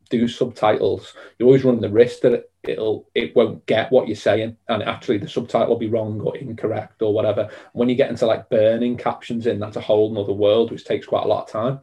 do 0.09 0.27
subtitles, 0.27 1.13
you 1.39 1.45
always 1.45 1.63
run 1.63 1.79
the 1.79 1.91
risk 1.91 2.23
that 2.23 2.49
it, 2.63 2.79
will 2.79 3.07
it 3.15 3.37
won't 3.37 3.65
get 3.67 3.93
what 3.93 4.09
you're 4.09 4.17
saying, 4.17 4.57
and 4.69 4.83
actually 4.83 5.19
the 5.19 5.29
subtitle 5.29 5.69
will 5.69 5.77
be 5.77 5.91
wrong 5.91 6.23
or 6.23 6.39
incorrect 6.39 7.03
or 7.03 7.13
whatever. 7.13 7.51
When 7.75 7.91
you 7.91 7.97
get 7.97 8.09
into 8.09 8.25
like 8.25 8.49
burning 8.49 8.97
captions 8.97 9.47
in, 9.47 9.61
that's 9.61 9.77
a 9.77 9.83
whole 9.83 10.11
nother 10.11 10.33
world, 10.33 10.71
which 10.71 10.87
takes 10.87 11.07
quite 11.07 11.25
a 11.25 11.29
lot 11.29 11.45
of 11.45 11.51
time. 11.51 11.81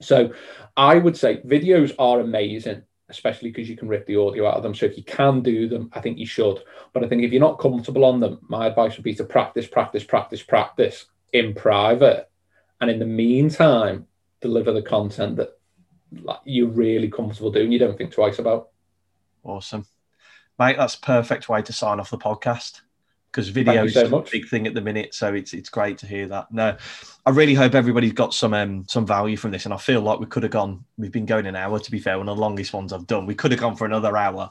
So 0.00 0.32
I 0.78 0.96
would 0.96 1.16
say 1.16 1.36
videos 1.42 1.94
are 1.98 2.18
amazing 2.20 2.84
especially 3.12 3.50
because 3.50 3.68
you 3.68 3.76
can 3.76 3.86
rip 3.86 4.06
the 4.06 4.16
audio 4.16 4.48
out 4.48 4.56
of 4.56 4.62
them. 4.64 4.74
So 4.74 4.86
if 4.86 4.96
you 4.96 5.04
can 5.04 5.40
do 5.42 5.68
them, 5.68 5.90
I 5.92 6.00
think 6.00 6.18
you 6.18 6.26
should. 6.26 6.58
But 6.92 7.04
I 7.04 7.08
think 7.08 7.22
if 7.22 7.30
you're 7.30 7.40
not 7.40 7.60
comfortable 7.60 8.04
on 8.04 8.18
them, 8.18 8.40
my 8.48 8.66
advice 8.66 8.96
would 8.96 9.04
be 9.04 9.14
to 9.14 9.24
practice, 9.24 9.66
practice, 9.66 10.02
practice, 10.02 10.42
practice 10.42 11.06
in 11.32 11.54
private. 11.54 12.28
And 12.80 12.90
in 12.90 12.98
the 12.98 13.06
meantime, 13.06 14.06
deliver 14.40 14.72
the 14.72 14.82
content 14.82 15.36
that 15.36 15.50
you're 16.44 16.68
really 16.68 17.08
comfortable 17.08 17.52
doing, 17.52 17.70
you 17.70 17.78
don't 17.78 17.96
think 17.96 18.12
twice 18.12 18.38
about. 18.38 18.70
Awesome. 19.44 19.86
Mate, 20.58 20.76
that's 20.76 20.96
perfect 20.96 21.48
way 21.48 21.62
to 21.62 21.72
sign 21.72 22.00
off 22.00 22.10
the 22.10 22.18
podcast 22.18 22.80
because 23.32 23.48
video 23.48 23.84
is 23.84 23.94
so 23.94 24.18
a 24.18 24.22
big 24.30 24.46
thing 24.48 24.66
at 24.66 24.74
the 24.74 24.80
minute. 24.80 25.14
So 25.14 25.32
it's 25.32 25.54
it's 25.54 25.70
great 25.70 25.98
to 25.98 26.06
hear 26.06 26.28
that. 26.28 26.52
No, 26.52 26.76
I 27.24 27.30
really 27.30 27.54
hope 27.54 27.74
everybody's 27.74 28.12
got 28.12 28.34
some 28.34 28.52
um, 28.52 28.84
some 28.88 29.06
value 29.06 29.36
from 29.36 29.50
this. 29.50 29.64
And 29.64 29.72
I 29.72 29.78
feel 29.78 30.02
like 30.02 30.20
we 30.20 30.26
could 30.26 30.42
have 30.42 30.52
gone. 30.52 30.84
We've 30.98 31.10
been 31.10 31.26
going 31.26 31.46
an 31.46 31.56
hour 31.56 31.78
to 31.78 31.90
be 31.90 31.98
fair. 31.98 32.18
One 32.18 32.28
of 32.28 32.36
the 32.36 32.42
longest 32.42 32.72
ones 32.72 32.92
I've 32.92 33.06
done. 33.06 33.26
We 33.26 33.34
could 33.34 33.50
have 33.50 33.60
gone 33.60 33.76
for 33.76 33.86
another 33.86 34.16
hour. 34.16 34.50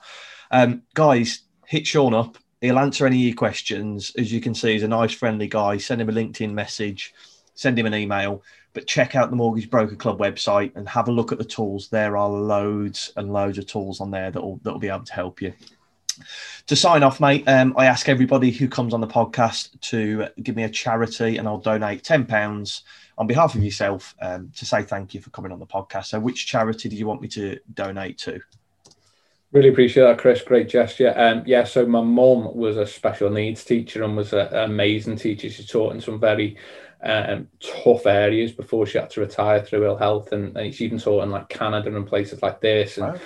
Um, 0.49 0.81
guys, 0.95 1.41
hit 1.67 1.85
Sean 1.85 2.13
up. 2.13 2.37
He'll 2.59 2.79
answer 2.79 3.05
any 3.05 3.17
of 3.17 3.27
your 3.27 3.35
questions. 3.35 4.11
As 4.17 4.31
you 4.31 4.41
can 4.41 4.53
see, 4.53 4.73
he's 4.73 4.83
a 4.83 4.87
nice, 4.87 5.13
friendly 5.13 5.47
guy. 5.47 5.77
Send 5.77 6.01
him 6.01 6.09
a 6.09 6.13
LinkedIn 6.13 6.51
message. 6.51 7.13
Send 7.53 7.77
him 7.77 7.85
an 7.85 7.95
email. 7.95 8.43
But 8.73 8.87
check 8.87 9.15
out 9.15 9.29
the 9.29 9.35
Mortgage 9.35 9.69
Broker 9.69 9.95
Club 9.95 10.19
website 10.19 10.75
and 10.75 10.87
have 10.87 11.07
a 11.07 11.11
look 11.11 11.31
at 11.31 11.37
the 11.37 11.43
tools. 11.43 11.89
There 11.89 12.15
are 12.15 12.29
loads 12.29 13.11
and 13.17 13.33
loads 13.33 13.57
of 13.57 13.67
tools 13.67 13.99
on 13.99 14.11
there 14.11 14.31
that 14.31 14.41
will 14.41 14.59
that 14.63 14.71
will 14.71 14.79
be 14.79 14.87
able 14.87 15.03
to 15.03 15.13
help 15.13 15.41
you. 15.41 15.53
To 16.67 16.75
sign 16.75 17.03
off, 17.03 17.19
mate, 17.19 17.43
um, 17.47 17.73
I 17.77 17.85
ask 17.85 18.07
everybody 18.09 18.51
who 18.51 18.67
comes 18.67 18.93
on 18.93 19.01
the 19.01 19.07
podcast 19.07 19.79
to 19.81 20.27
give 20.41 20.55
me 20.55 20.63
a 20.63 20.69
charity 20.69 21.37
and 21.37 21.47
I'll 21.47 21.57
donate 21.57 22.03
£10 22.03 22.81
on 23.17 23.27
behalf 23.27 23.55
of 23.55 23.63
yourself 23.63 24.15
um, 24.21 24.51
to 24.55 24.65
say 24.65 24.83
thank 24.83 25.13
you 25.13 25.21
for 25.21 25.29
coming 25.31 25.51
on 25.51 25.59
the 25.59 25.65
podcast. 25.65 26.05
So, 26.05 26.19
which 26.19 26.47
charity 26.47 26.89
do 26.89 26.95
you 26.95 27.05
want 27.05 27.21
me 27.21 27.27
to 27.29 27.59
donate 27.73 28.17
to? 28.19 28.39
Really 29.51 29.69
appreciate 29.69 30.03
that, 30.03 30.17
Chris. 30.17 30.41
Great 30.41 30.69
gesture. 30.69 31.13
Um, 31.15 31.43
yeah, 31.45 31.65
so 31.65 31.85
my 31.85 32.01
mum 32.01 32.55
was 32.55 32.77
a 32.77 32.87
special 32.87 33.29
needs 33.29 33.65
teacher 33.65 34.03
and 34.03 34.15
was 34.15 34.31
a, 34.31 34.47
an 34.47 34.71
amazing 34.71 35.17
teacher. 35.17 35.49
She 35.49 35.65
taught 35.65 35.93
in 35.93 35.99
some 35.99 36.21
very 36.21 36.55
um, 37.03 37.49
tough 37.59 38.05
areas 38.05 38.53
before 38.53 38.85
she 38.85 38.97
had 38.97 39.09
to 39.09 39.21
retire 39.21 39.61
through 39.61 39.85
ill 39.85 39.97
health, 39.97 40.31
and, 40.31 40.55
and 40.55 40.73
she 40.73 40.85
even 40.85 40.99
taught 40.99 41.23
in 41.23 41.31
like 41.31 41.49
Canada 41.49 41.93
and 41.93 42.07
places 42.07 42.41
like 42.41 42.61
this. 42.61 42.97
And 42.97 43.19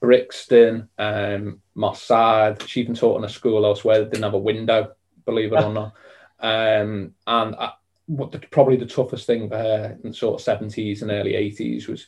Brixton, 0.00 0.88
um, 0.98 1.60
Moss 1.74 2.02
Side. 2.02 2.62
She 2.68 2.80
even 2.80 2.94
taught 2.94 3.18
in 3.18 3.24
a 3.24 3.28
school 3.28 3.64
elsewhere 3.64 4.00
that 4.00 4.10
didn't 4.10 4.24
have 4.24 4.34
a 4.34 4.38
window, 4.38 4.92
believe 5.24 5.52
it 5.52 5.62
or 5.62 5.72
not. 5.72 5.92
Um, 6.40 7.14
and 7.26 7.56
I, 7.56 7.72
what 8.06 8.32
the, 8.32 8.38
probably 8.38 8.76
the 8.76 8.86
toughest 8.86 9.26
thing 9.26 9.48
for 9.48 9.58
her 9.58 9.98
in 10.02 10.12
sort 10.12 10.40
of 10.40 10.60
70s 10.60 11.02
and 11.02 11.10
early 11.10 11.32
80s 11.32 11.88
was 11.88 12.06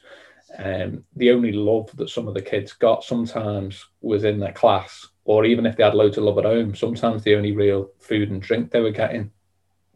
um, 0.58 1.04
the 1.16 1.30
only 1.30 1.52
love 1.52 1.94
that 1.96 2.10
some 2.10 2.26
of 2.26 2.34
the 2.34 2.42
kids 2.42 2.72
got 2.72 3.04
sometimes 3.04 3.86
was 4.00 4.24
in 4.24 4.38
their 4.40 4.52
class, 4.52 5.06
or 5.24 5.44
even 5.44 5.66
if 5.66 5.76
they 5.76 5.84
had 5.84 5.94
loads 5.94 6.16
of 6.18 6.24
love 6.24 6.38
at 6.38 6.44
home, 6.44 6.74
sometimes 6.74 7.22
the 7.22 7.36
only 7.36 7.52
real 7.52 7.90
food 7.98 8.30
and 8.30 8.42
drink 8.42 8.70
they 8.70 8.80
were 8.80 8.90
getting 8.90 9.30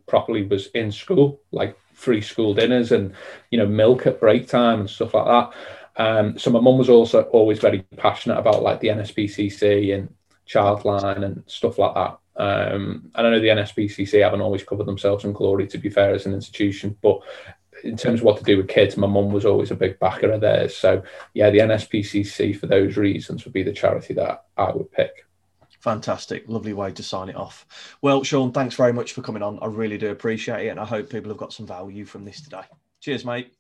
properly 0.07 0.45
was 0.45 0.67
in 0.69 0.93
school, 0.93 1.41
like 1.51 1.77
free 1.93 2.21
school 2.21 2.55
dinners 2.55 2.93
and 2.93 3.15
you 3.51 3.59
know 3.59 3.67
milk 3.67 4.07
at 4.07 4.21
break 4.21 4.49
time 4.49 4.81
and 4.81 4.91
stuff 4.91 5.15
like 5.15 5.27
that. 5.27 5.59
Um, 5.97 6.39
so 6.39 6.51
my 6.51 6.61
mum 6.61 6.79
was 6.79 6.89
also 6.89 7.23
always 7.25 7.59
very 7.59 7.83
passionate 7.97 8.39
about 8.39 8.63
like 8.63 8.81
the 8.81 8.89
NSPCC 8.89 9.95
and 9.95 10.15
Childline 10.49 11.25
and 11.25 11.43
stuff 11.47 11.79
like 11.79 11.95
that. 11.95 12.19
Um, 12.37 13.11
and 13.15 13.27
I 13.27 13.31
know 13.31 13.41
the 13.41 13.49
NSPCC 13.49 14.23
haven't 14.23 14.41
always 14.41 14.65
covered 14.65 14.87
themselves 14.87 15.25
in 15.25 15.33
glory, 15.33 15.67
to 15.69 15.79
be 15.79 15.89
fair, 15.89 16.15
as 16.15 16.27
an 16.27 16.35
institution. 16.35 16.97
But 17.01 17.21
in 17.85 17.97
terms 17.97 18.21
of 18.21 18.25
what 18.25 18.39
to 18.39 18.45
do 18.45 18.57
with 18.57 18.69
kids, 18.69 18.97
my 18.97 19.07
mum 19.07 19.31
was 19.31 19.45
always 19.45 19.71
a 19.71 19.77
big 19.77 19.99
backer 19.99 20.31
of 20.31 20.41
theirs. 20.41 20.77
So 20.77 21.03
yeah, 21.33 21.51
the 21.51 21.59
NSPCC 21.59 22.59
for 22.59 22.67
those 22.67 22.97
reasons 22.97 23.45
would 23.45 23.53
be 23.53 23.63
the 23.63 23.73
charity 23.73 24.15
that 24.15 24.45
I 24.57 24.73
would 24.73 24.91
pick. 24.91 25.27
Fantastic. 25.81 26.45
Lovely 26.49 26.73
way 26.73 26.93
to 26.93 27.03
sign 27.03 27.29
it 27.29 27.37
off. 27.37 27.67
Well, 28.01 28.25
Sean, 28.25 28.53
thanks 28.53 28.75
very 28.75 28.93
much 28.93 29.13
for 29.13 29.21
coming 29.21 29.43
on. 29.43 29.59
I 29.61 29.67
really 29.67 29.99
do 29.99 30.11
appreciate 30.11 30.67
it. 30.67 30.71
And 30.71 30.81
I 30.81 30.87
hope 30.87 31.11
people 31.11 31.31
have 31.31 31.39
got 31.39 31.53
some 31.53 31.67
value 31.67 32.07
from 32.07 32.25
this 32.25 32.41
today. 32.41 32.63
Cheers, 33.01 33.25
mate. 33.25 33.55